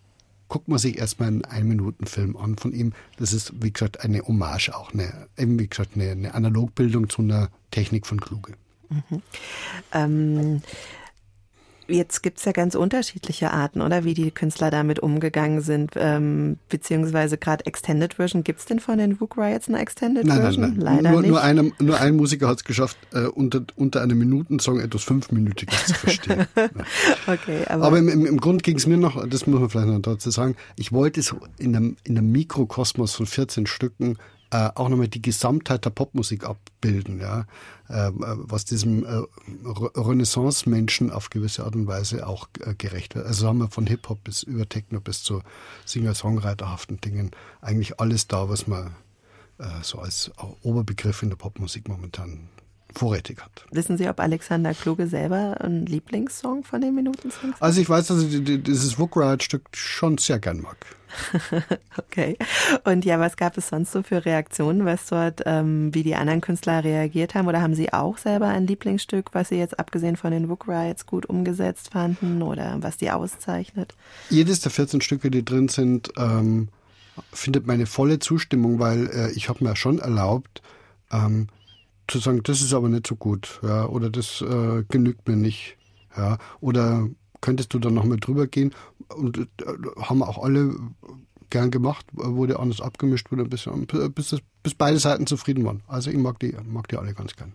guckt 0.48 0.68
man 0.68 0.80
sich 0.80 0.98
erstmal 0.98 1.28
einen 1.28 1.46
Ein-Minuten-Film 1.46 2.36
an 2.36 2.58
von 2.58 2.74
ihm. 2.74 2.94
Das 3.18 3.34
ist, 3.34 3.54
wie 3.62 3.72
gesagt, 3.72 4.02
eine 4.02 4.22
Hommage 4.22 4.70
auch, 4.70 4.94
eine, 4.94 5.28
eben 5.38 5.60
wie 5.60 5.68
gesagt, 5.68 5.92
eine, 5.96 6.12
eine 6.12 6.34
Analogbildung 6.34 7.10
zu 7.10 7.22
einer 7.22 7.50
Technik 7.72 8.08
von 8.08 8.20
Kluge. 8.20 8.54
Mhm. 8.90 9.22
Ähm, 9.94 10.62
Jetzt 11.90 12.22
gibt's 12.22 12.46
ja 12.46 12.52
ganz 12.52 12.76
unterschiedliche 12.76 13.52
Arten, 13.52 13.82
oder 13.82 14.04
wie 14.04 14.14
die 14.14 14.32
Künstler 14.32 14.70
damit 14.70 15.00
umgegangen 15.00 15.62
sind, 15.62 15.94
ähm, 15.96 16.58
beziehungsweise 16.70 17.38
gerade 17.38 17.66
Extended 17.66 18.16
Version. 18.16 18.44
Gibt's 18.44 18.66
denn 18.66 18.80
von 18.80 18.98
den 18.98 19.20
Wook 19.20 19.38
Riots 19.38 19.68
eine 19.68 19.80
Extended 19.80 20.26
nein, 20.26 20.42
Version? 20.42 20.62
Nein, 20.62 20.78
nein. 20.78 20.96
Leider 21.04 21.12
nur, 21.12 21.22
nicht. 21.22 21.32
Nur, 21.32 21.42
einem, 21.42 21.74
nur 21.80 22.00
ein 22.00 22.16
Musiker 22.16 22.48
hat's 22.48 22.64
geschafft, 22.64 22.98
äh, 23.14 23.26
unter, 23.26 23.64
unter 23.76 24.02
einem 24.02 24.20
Minutensong 24.20 24.80
etwas 24.80 25.04
Fünfminütiges 25.04 25.86
zu 25.88 25.94
verstehen. 25.96 26.48
okay, 27.28 27.64
aber, 27.68 27.86
aber 27.86 27.98
im, 27.98 28.08
im, 28.08 28.26
im 28.26 28.40
Grund 28.40 28.64
ging's 28.64 28.86
mir 28.88 28.98
noch, 28.98 29.28
das 29.28 29.48
muss 29.48 29.60
man 29.60 29.70
vielleicht 29.70 29.88
noch 29.88 30.02
dazu 30.02 30.30
sagen, 30.30 30.56
ich 30.76 30.92
wollte 30.92 31.22
so 31.22 31.38
in 31.58 31.76
einem, 31.76 31.98
in 32.04 32.18
einem 32.18 32.32
Mikrokosmos 32.32 33.16
von 33.16 33.26
14 33.26 33.66
Stücken 33.66 34.18
äh, 34.52 34.70
auch 34.76 34.90
nochmal 34.90 35.08
die 35.08 35.22
Gesamtheit 35.22 35.86
der 35.86 35.92
Popmusik 35.92 36.44
abbilden, 36.44 37.20
ja, 37.20 37.46
äh, 37.88 38.12
was 38.14 38.66
diesem 38.66 39.06
äh, 39.06 39.22
Renaissance-Menschen 39.96 41.12
auf 41.12 41.30
gewisse 41.30 41.64
Art 41.64 41.76
und 41.76 41.88
Weise 41.88 42.26
auch 42.26 42.48
äh, 42.60 42.74
gerecht 42.76 43.16
wird. 43.16 43.28
Also 43.28 43.48
haben 43.48 43.60
wir 43.60 43.70
von 43.70 43.88
Hip-Hop 43.88 44.24
bis 44.24 44.44
über 44.44 44.68
Techno 44.68 45.00
bis 45.00 45.24
zu 45.24 45.42
Singer-Songwriterhaften 45.86 47.00
Dingen 47.02 47.32
eigentlich 47.62 48.00
alles 48.00 48.28
da, 48.28 48.50
was 48.50 48.68
man 48.68 48.96
äh, 49.60 49.66
so 49.84 50.00
als 50.00 50.32
Oberbegriff 50.64 51.22
in 51.22 51.30
der 51.30 51.38
Popmusik 51.38 51.88
momentan 51.88 52.50
vorrätig 52.96 53.40
hat. 53.42 53.66
Wissen 53.72 53.98
Sie, 53.98 54.08
ob 54.08 54.20
Alexander 54.20 54.74
Kluge 54.74 55.08
selber 55.08 55.60
einen 55.62 55.86
Lieblingssong 55.86 56.64
von 56.64 56.82
den 56.82 56.96
Minutensongs 56.96 57.56
hat? 57.56 57.62
Also 57.62 57.82
ich 57.82 57.90
weiß, 57.90 58.08
dass 58.08 58.24
ich 58.24 58.44
dieses 58.44 58.98
Wookrad-Stück 58.98 59.64
schon 59.74 60.18
sehr 60.18 60.40
gern 60.40 60.62
mag. 60.62 60.78
okay. 61.98 62.38
Und 62.84 63.06
ja, 63.06 63.20
was 63.20 63.38
gab 63.38 63.58
es 63.58 63.70
sonst 63.70 63.92
so 63.92 64.04
für 64.04 64.26
Reaktionen, 64.26 64.86
was 64.86 65.08
dort, 65.08 65.42
ähm, 65.46 65.94
wie 65.94 66.04
die 66.04 66.16
anderen 66.16 66.42
Künstler 66.42 66.84
reagiert 66.84 67.36
haben? 67.36 67.48
Oder 67.48 67.62
haben 67.62 67.76
Sie 67.76 67.92
auch 67.92 68.18
selber 68.18 68.48
ein 68.48 68.68
Lieblingsstück, 68.68 69.34
was 69.34 69.50
Sie 69.50 69.58
jetzt 69.58 69.80
abgesehen 69.80 70.16
von 70.16 70.32
den 70.32 70.48
Book 70.48 70.68
Riots 70.68 71.06
gut 71.06 71.26
umgesetzt 71.26 71.92
fanden 71.92 72.42
oder 72.42 72.78
was 72.82 72.98
die 72.98 73.12
auszeichnet? 73.12 73.96
Jedes 74.30 74.62
der 74.62 74.72
14 74.72 75.02
Stücke, 75.02 75.32
die 75.32 75.44
drin 75.44 75.68
sind, 75.68 76.12
ähm, 76.18 76.70
findet 77.34 77.68
meine 77.68 77.86
volle 77.86 78.20
Zustimmung, 78.20 78.80
weil 78.80 79.08
äh, 79.08 79.32
ich 79.32 79.50
habe 79.50 79.64
mir 79.64 79.76
schon 79.76 80.00
erlaubt, 80.00 80.62
ähm, 81.12 81.48
zu 82.10 82.20
sagen, 82.20 82.42
das 82.44 82.62
ist 82.62 82.74
aber 82.74 82.90
nicht 82.90 83.08
so 83.08 83.16
gut, 83.16 83.60
ja, 83.64 83.86
oder 83.86 84.10
das 84.10 84.42
äh, 84.42 84.84
genügt 84.88 85.28
mir 85.28 85.36
nicht, 85.36 85.78
ja, 86.16 86.38
oder 86.60 87.08
könntest 87.42 87.74
du 87.74 87.80
da 87.80 87.90
noch 87.90 88.04
mal 88.04 88.18
drüber 88.18 88.48
gehen? 88.48 88.74
Und 89.16 89.38
äh, 89.38 89.46
haben 90.02 90.22
auch 90.24 90.44
alle 90.44 90.76
gern 91.50 91.72
gemacht, 91.72 92.06
wurde 92.14 92.60
anders 92.60 92.82
abgemischt, 92.82 93.32
wurde 93.32 93.46
bis, 93.46 93.68
bis, 94.14 94.36
bis 94.64 94.76
beide 94.76 95.00
Seiten 95.00 95.26
zufrieden 95.26 95.66
waren. 95.66 95.82
Also 95.88 96.12
ich 96.12 96.18
mag 96.18 96.40
die, 96.40 96.56
mag 96.64 96.88
die 96.90 96.98
alle 96.98 97.14
ganz 97.14 97.36
gern. 97.36 97.54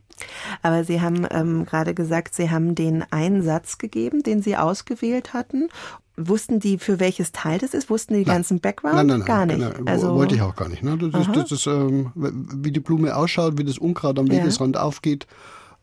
Aber 0.63 0.85
Sie 0.85 1.01
haben 1.01 1.27
ähm, 1.31 1.65
gerade 1.65 1.95
gesagt, 1.95 2.35
Sie 2.35 2.51
haben 2.51 2.75
den 2.75 3.05
einen 3.13 3.43
Satz 3.43 3.79
gegeben, 3.79 4.23
den 4.23 4.43
Sie 4.43 4.57
ausgewählt 4.57 5.33
hatten 5.33 5.69
Wussten 6.17 6.61
die, 6.61 6.79
für 6.79 7.01
welches 7.01 7.33
Teil 7.33 7.59
das 7.59 7.75
ist? 7.75 7.91
Wussten 7.91 8.15
die 8.15 8.25
nein. 8.25 8.37
ganzen 8.37 8.61
Background? 8.61 8.97
Nein, 8.97 9.07
nein, 9.07 9.19
nein. 9.19 9.27
Gar 9.27 9.47
nicht. 9.47 9.59
Nein, 9.59 9.89
also 9.89 10.15
wollte 10.15 10.37
ich 10.37 10.43
auch 10.43 10.55
gar 10.55 10.69
nicht. 10.69 10.83
Ne? 10.83 10.97
Das, 10.97 11.27
ist, 11.27 11.37
das 11.37 11.53
ist, 11.53 11.67
ähm, 11.67 12.13
wie 12.15 12.71
die 12.71 12.81
Blume 12.81 13.17
ausschaut, 13.17 13.59
wie 13.59 13.65
das 13.65 13.79
Unkraut 13.79 14.19
am 14.19 14.31
Wegesrand 14.31 14.77
ja. 14.77 14.83
aufgeht. 14.83 15.27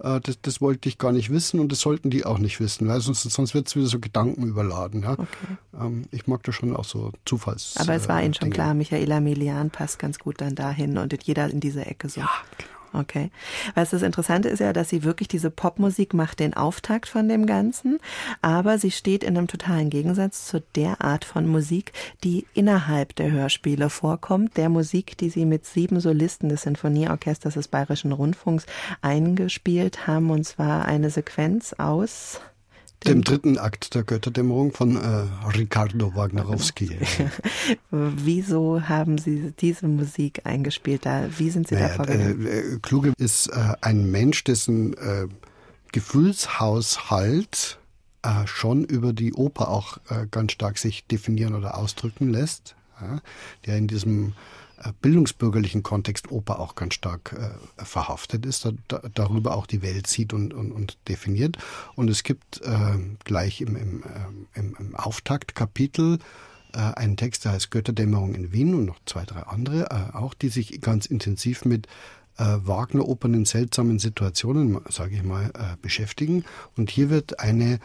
Äh, 0.04 0.20
das, 0.22 0.42
das 0.42 0.62
wollte 0.62 0.90
ich 0.90 0.98
gar 0.98 1.12
nicht 1.12 1.30
wissen 1.30 1.60
und 1.60 1.72
das 1.72 1.82
sollten 1.82 2.10
die 2.10 2.26
auch 2.26 2.40
nicht 2.40 2.60
wissen, 2.60 2.88
weil 2.88 3.02
sonst, 3.02 3.24
sonst 3.24 3.54
wird 3.54 3.68
es 3.68 3.76
wieder 3.76 3.88
so 3.88 4.00
Gedanken 4.00 4.48
überladen. 4.48 5.04
Ja? 5.04 5.14
Okay. 5.14 5.28
Ähm, 5.80 6.04
ich 6.12 6.28
mag 6.28 6.44
das 6.44 6.56
schon 6.56 6.76
auch 6.76 6.86
so 6.86 7.12
Zufalls. 7.26 7.76
Aber 7.78 7.94
es 7.94 8.08
war 8.08 8.24
Ihnen 8.24 8.34
schon 8.34 8.50
klar, 8.50 8.74
Michaela 8.74 9.20
Milian 9.20 9.70
passt 9.70 10.00
ganz 10.00 10.18
gut 10.18 10.42
dann 10.42 10.56
dahin 10.56 10.98
und 10.98 11.16
jeder 11.24 11.50
in 11.50 11.60
diese 11.60 11.86
Ecke 11.86 12.10
so. 12.10 12.22
Ja, 12.22 12.30
klar. 12.58 12.81
Okay. 12.94 13.32
Was 13.74 13.92
das 13.92 14.02
Interessante 14.02 14.50
ist 14.50 14.60
ja, 14.60 14.74
dass 14.74 14.90
sie 14.90 15.04
wirklich 15.04 15.30
diese 15.30 15.50
Popmusik 15.50 16.14
macht 16.14 16.42
den 16.42 16.54
Auftakt 16.54 17.08
von 17.08 17.30
dem 17.30 17.46
Ganzen, 17.46 18.00
aber 18.42 18.78
sie 18.78 18.92
steht 18.92 19.24
in 19.24 19.38
einem 19.38 19.48
totalen 19.48 19.90
Gegensatz 19.90 20.48
zu 20.48 20.62
der 20.76 21.02
Art 21.02 21.24
von 21.24 21.48
Musik, 21.48 21.94
die 22.24 22.46
innerhalb 22.54 23.16
der 23.16 23.32
Hörspiele 23.32 23.90
vorkommt, 23.90 24.58
der 24.58 24.68
Musik, 24.68 25.18
die 25.18 25.30
sie 25.30 25.46
mit 25.46 25.66
sieben 25.66 26.02
Solisten 26.02 26.50
des 26.50 26.64
Sinfonieorchesters 26.64 27.54
des 27.54 27.70
Bayerischen 27.70 28.12
Rundfunks 28.12 28.66
eingespielt 29.02 30.08
haben, 30.08 30.30
und 30.30 30.44
zwar 30.44 30.86
eine 30.86 31.10
Sequenz 31.10 31.74
aus 31.74 32.42
dem 33.08 33.24
dritten 33.24 33.58
Akt 33.58 33.96
der 33.96 34.04
Götterdämmerung 34.04 34.74
von 34.74 34.96
äh, 34.96 35.28
Ricardo 35.58 36.16
Wagnerowski. 36.16 36.98
Wieso 37.92 38.82
haben 38.88 39.18
Sie 39.18 39.54
diese 39.60 39.88
Musik 39.88 40.42
eingespielt? 40.46 41.06
Da, 41.06 41.28
wie 41.38 41.50
sind 41.50 41.68
Sie 41.68 41.76
naja, 41.76 41.88
da 41.90 41.94
vorgegangen? 41.96 42.46
Äh, 42.46 42.80
Kluge 42.82 43.14
ist 43.18 43.48
äh, 43.48 43.74
ein 43.82 44.10
Mensch, 44.12 44.44
dessen 44.44 44.94
äh, 44.94 45.28
Gefühlshaushalt 45.92 47.80
äh, 48.22 48.46
schon 48.46 48.84
über 48.86 49.14
die 49.14 49.34
Oper 49.34 49.70
auch 49.70 49.98
äh, 50.10 50.28
ganz 50.30 50.52
stark 50.52 50.78
sich 50.78 51.06
definieren 51.08 51.56
oder 51.56 51.78
ausdrücken 51.78 52.30
lässt. 52.30 52.76
Ja, 53.02 53.20
der 53.66 53.78
in 53.78 53.88
diesem 53.88 54.30
äh, 54.30 54.32
bildungsbürgerlichen 55.02 55.84
Kontext 55.84 56.32
Oper 56.32 56.60
auch 56.60 56.76
ganz 56.76 56.96
stark 56.96 57.34
äh, 57.34 57.84
verhaftet 57.84 58.46
ist, 58.46 58.66
da, 58.66 58.72
da, 58.88 59.02
darüber 59.14 59.56
auch 59.56 59.68
die 59.68 59.82
Welt 59.82 60.08
sieht 60.08 60.34
und, 60.34 60.54
und, 60.54 60.72
und 60.72 60.98
definiert. 61.08 61.58
Und 61.96 62.10
es 62.10 62.24
gibt 62.24 62.62
äh, 62.62 62.98
gleich 63.24 63.62
im, 63.62 63.76
im, 63.76 64.04
äh, 64.04 64.60
im, 64.60 64.76
im 64.80 64.96
Auftaktkapitel 64.96 66.20
äh, 66.74 66.78
einen 66.78 67.18
Text, 67.18 67.46
der 67.46 67.54
heißt 67.54 67.72
Götterdämmerung 67.72 68.34
in 68.34 68.52
Wien 68.52 68.74
und 68.74 68.86
noch 68.86 69.00
zwei, 69.06 69.24
drei 69.26 69.42
andere, 69.42 69.90
äh, 69.92 70.16
auch, 70.16 70.34
die 70.34 70.50
sich 70.50 70.82
ganz 70.82 71.06
intensiv 71.06 71.66
mit 71.66 71.88
Wagner-Opern 72.38 73.36
in 73.36 73.46
seltsamen 73.46 74.00
Situationen, 74.00 74.80
sage 74.90 75.16
ich 75.16 75.22
mal, 75.22 75.52
beschäftigen. 75.82 76.44
Und 76.76 76.90
hier 76.90 77.12
wird 77.12 77.40
eine 77.40 77.80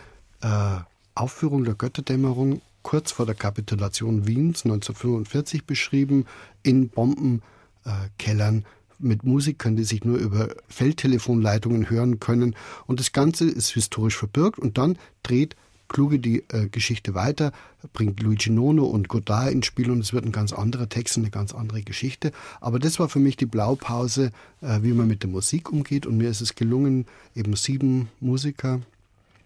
Aufführung 1.15 1.65
der 1.65 1.75
Götterdämmerung 1.75 2.63
kurz 2.87 3.11
vor 3.11 3.27
der 3.27 3.35
Kapitulation 3.35 4.29
Wiens 4.29 4.65
1945 4.65 5.65
beschrieben, 5.65 6.25
in 6.63 6.89
Bombenkellern 6.89 8.65
mit 9.01 9.25
Musikern, 9.25 9.75
die 9.75 9.83
sich 9.83 10.05
nur 10.05 10.19
über 10.19 10.55
Feldtelefonleitungen 10.69 11.91
hören 11.91 12.21
können. 12.21 12.55
Und 12.87 13.01
das 13.01 13.11
Ganze 13.11 13.51
ist 13.51 13.71
historisch 13.71 14.17
verbirgt 14.17 14.61
und 14.61 14.79
dann 14.79 14.99
dreht 15.25 15.57
Kluge 15.89 16.21
die 16.21 16.45
äh, 16.49 16.69
Geschichte 16.69 17.15
weiter, 17.15 17.51
bringt 17.93 18.23
Luigi 18.23 18.51
Nono 18.51 18.85
und 18.85 19.09
Godard 19.09 19.51
ins 19.51 19.67
Spiel 19.67 19.91
und 19.91 19.99
es 19.99 20.13
wird 20.13 20.25
ein 20.25 20.33
ganz 20.33 20.53
anderer 20.53 20.89
Text, 20.89 21.19
eine 21.19 21.31
ganz 21.31 21.53
andere 21.55 21.83
Geschichte. 21.83 22.31
Aber 22.61 22.79
das 22.79 23.01
war 23.01 23.09
für 23.09 23.19
mich 23.19 23.37
die 23.37 23.47
Blaupause, 23.47 24.31
äh, 24.61 24.79
wie 24.83 24.93
man 24.93 25.09
mit 25.09 25.25
der 25.25 25.31
Musik 25.31 25.73
umgeht 25.73 26.07
und 26.07 26.19
mir 26.19 26.31
ist 26.31 26.41
es 26.41 26.55
gelungen, 26.55 27.07
eben 27.35 27.57
sieben 27.57 28.11
Musiker 28.21 28.81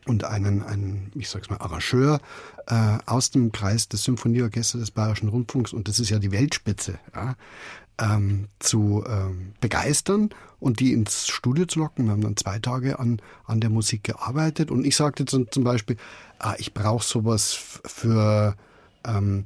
und 0.06 0.24
einen, 0.24 0.62
einen 0.62 1.12
ich 1.14 1.28
sag's 1.28 1.50
mal, 1.50 1.58
Arrangeur 1.58 2.20
äh, 2.66 2.98
aus 3.06 3.30
dem 3.30 3.52
Kreis 3.52 3.88
des 3.88 4.04
Symphonieorchesters 4.04 4.80
des 4.80 4.90
Bayerischen 4.90 5.28
Rundfunks, 5.28 5.72
und 5.72 5.88
das 5.88 6.00
ist 6.00 6.10
ja 6.10 6.18
die 6.18 6.32
Weltspitze, 6.32 6.98
ja, 7.14 7.36
ähm, 7.98 8.48
zu 8.58 9.04
ähm, 9.06 9.52
begeistern 9.60 10.30
und 10.58 10.80
die 10.80 10.92
ins 10.92 11.28
Studio 11.28 11.66
zu 11.66 11.80
locken. 11.80 12.06
Wir 12.06 12.12
haben 12.12 12.22
dann 12.22 12.36
zwei 12.36 12.58
Tage 12.58 12.98
an, 12.98 13.20
an 13.44 13.60
der 13.60 13.70
Musik 13.70 14.04
gearbeitet 14.04 14.70
und 14.70 14.86
ich 14.86 14.96
sagte 14.96 15.26
zum, 15.26 15.50
zum 15.50 15.64
Beispiel, 15.64 15.96
ah, 16.38 16.54
ich 16.58 16.72
brauche 16.72 17.04
sowas 17.04 17.80
für 17.84 18.56
ähm, 19.04 19.44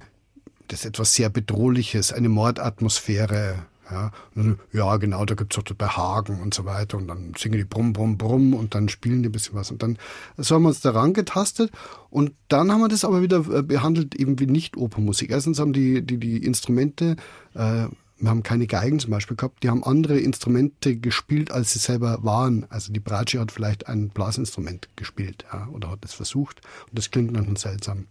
das 0.69 0.85
etwas 0.85 1.15
sehr 1.15 1.31
Bedrohliches, 1.31 2.13
eine 2.13 2.29
Mordatmosphäre. 2.29 3.67
Ja, 3.91 4.11
dann, 4.35 4.59
ja 4.73 4.97
genau, 4.97 5.25
da 5.25 5.35
gibt's 5.35 5.59
auch 5.59 5.63
bei 5.63 5.87
Hagen 5.87 6.41
und 6.41 6.55
so 6.55 6.65
weiter. 6.65 6.97
Und 6.97 7.09
dann 7.09 7.35
singen 7.37 7.59
die 7.59 7.65
Brumm, 7.65 7.93
Brumm, 7.93 8.17
Brumm 8.17 8.55
und 8.55 8.75
dann 8.75 8.89
spielen 8.89 9.23
die 9.23 9.29
ein 9.29 9.33
bisschen 9.33 9.55
was. 9.55 9.71
Und 9.71 9.83
dann 9.83 9.99
so 10.37 10.55
haben 10.55 10.63
wir 10.63 10.69
uns 10.69 10.81
daran 10.81 11.13
getastet 11.13 11.71
und 12.11 12.33
dann 12.49 12.73
haben 12.73 12.81
wir 12.81 12.89
das 12.89 13.05
aber 13.05 13.23
wieder 13.23 13.45
äh, 13.51 13.63
behandelt 13.63 14.15
eben 14.15 14.39
wie 14.39 14.47
Nicht-Opernmusik. 14.47 15.31
Erstens 15.31 15.59
haben 15.59 15.73
die, 15.73 16.03
die, 16.03 16.19
die 16.19 16.39
Instrumente 16.39 17.17
äh, 17.55 17.87
wir 18.19 18.31
haben 18.31 18.43
keine 18.43 18.67
Geigen 18.67 19.01
zum 19.01 19.11
Beispiel 19.11 19.37
gehabt, 19.37 19.63
die 19.63 19.71
haben 19.71 19.83
andere 19.83 20.19
Instrumente 20.19 20.97
gespielt, 20.97 21.51
als 21.51 21.73
sie 21.73 21.79
selber 21.79 22.19
waren. 22.23 22.67
Also 22.71 22.93
die 22.93 23.01
Bratsche 23.01 23.41
hat 23.41 23.51
vielleicht 23.51 23.89
ein 23.89 24.09
Blasinstrument 24.09 24.89
gespielt 24.97 25.45
ja, 25.53 25.69
oder 25.73 25.91
hat 25.91 26.05
es 26.05 26.15
versucht 26.15 26.61
und 26.89 26.99
das 26.99 27.11
klingt 27.11 27.37
dann 27.37 27.57
seltsam. 27.57 28.07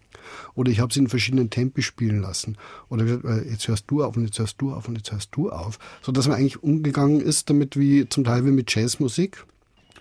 Oder 0.55 0.71
ich 0.71 0.79
habe 0.79 0.93
sie 0.93 0.99
in 0.99 1.07
verschiedenen 1.07 1.49
Tempi 1.49 1.81
spielen 1.81 2.21
lassen. 2.21 2.57
Oder 2.89 3.05
gesagt, 3.05 3.25
äh, 3.25 3.49
jetzt 3.49 3.67
hörst 3.67 3.85
du 3.87 4.03
auf 4.03 4.15
und 4.17 4.25
jetzt 4.25 4.39
hörst 4.39 4.61
du 4.61 4.73
auf 4.73 4.87
und 4.87 4.95
jetzt 4.95 5.11
hörst 5.11 5.29
du 5.33 5.49
auf. 5.49 5.79
So 6.01 6.11
dass 6.11 6.27
man 6.27 6.37
eigentlich 6.37 6.61
umgegangen 6.61 7.21
ist 7.21 7.49
damit 7.49 7.77
wie 7.77 8.07
zum 8.07 8.23
Teil 8.23 8.45
wie 8.45 8.51
mit 8.51 8.73
Jazzmusik 8.73 9.45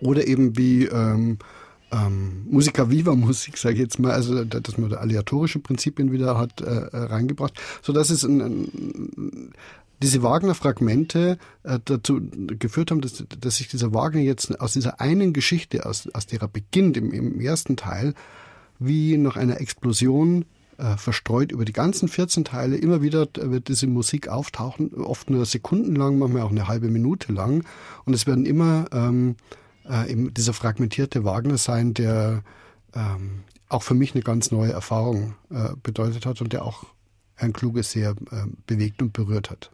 oder 0.00 0.26
eben 0.26 0.56
wie 0.56 0.86
ähm, 0.86 1.38
ähm, 1.92 2.46
Musica 2.50 2.90
Viva 2.90 3.14
Musik, 3.14 3.58
sage 3.58 3.74
ich 3.74 3.80
jetzt 3.80 3.98
mal, 3.98 4.12
also 4.12 4.44
dass 4.44 4.78
man 4.78 4.90
da 4.90 4.96
aleatorische 4.96 5.58
Prinzipien 5.58 6.10
wieder 6.10 6.38
hat 6.38 6.60
äh, 6.60 6.64
äh 6.64 6.96
reingebracht, 6.96 7.54
so 7.82 7.92
dass 7.92 8.10
es 8.10 8.24
ein, 8.24 8.40
ein 8.40 9.52
diese 10.02 10.22
Wagner-Fragmente 10.22 11.38
äh, 11.62 11.78
dazu 11.84 12.20
geführt 12.58 12.90
haben, 12.90 13.00
dass, 13.00 13.24
dass 13.40 13.56
sich 13.56 13.68
dieser 13.68 13.94
Wagner 13.94 14.20
jetzt 14.20 14.60
aus 14.60 14.72
dieser 14.72 15.00
einen 15.00 15.32
Geschichte, 15.32 15.86
aus, 15.86 16.08
aus 16.12 16.26
der 16.26 16.42
er 16.42 16.48
beginnt 16.48 16.96
im, 16.96 17.12
im 17.12 17.40
ersten 17.40 17.76
Teil, 17.76 18.14
wie 18.78 19.16
nach 19.16 19.36
einer 19.36 19.60
Explosion 19.60 20.44
äh, 20.78 20.96
verstreut 20.96 21.52
über 21.52 21.64
die 21.64 21.72
ganzen 21.72 22.08
14 22.08 22.44
Teile. 22.44 22.76
Immer 22.76 23.02
wieder 23.02 23.28
wird 23.36 23.68
diese 23.68 23.86
Musik 23.86 24.28
auftauchen, 24.28 24.92
oft 24.94 25.30
nur 25.30 25.46
sekundenlang, 25.46 26.18
manchmal 26.18 26.42
auch 26.42 26.50
eine 26.50 26.66
halbe 26.66 26.88
Minute 26.88 27.32
lang. 27.32 27.64
Und 28.04 28.14
es 28.14 28.26
werden 28.26 28.44
immer 28.44 28.86
ähm, 28.92 29.36
äh, 29.84 30.14
dieser 30.32 30.52
fragmentierte 30.52 31.24
Wagner 31.24 31.58
sein, 31.58 31.94
der 31.94 32.42
ähm, 32.94 33.44
auch 33.68 33.82
für 33.82 33.94
mich 33.94 34.14
eine 34.14 34.22
ganz 34.22 34.50
neue 34.50 34.72
Erfahrung 34.72 35.34
äh, 35.50 35.70
bedeutet 35.82 36.26
hat 36.26 36.40
und 36.40 36.52
der 36.52 36.64
auch 36.64 36.84
Herrn 37.34 37.52
Kluge 37.52 37.82
sehr 37.82 38.10
äh, 38.10 38.46
bewegt 38.66 39.02
und 39.02 39.12
berührt 39.12 39.50
hat. 39.50 39.70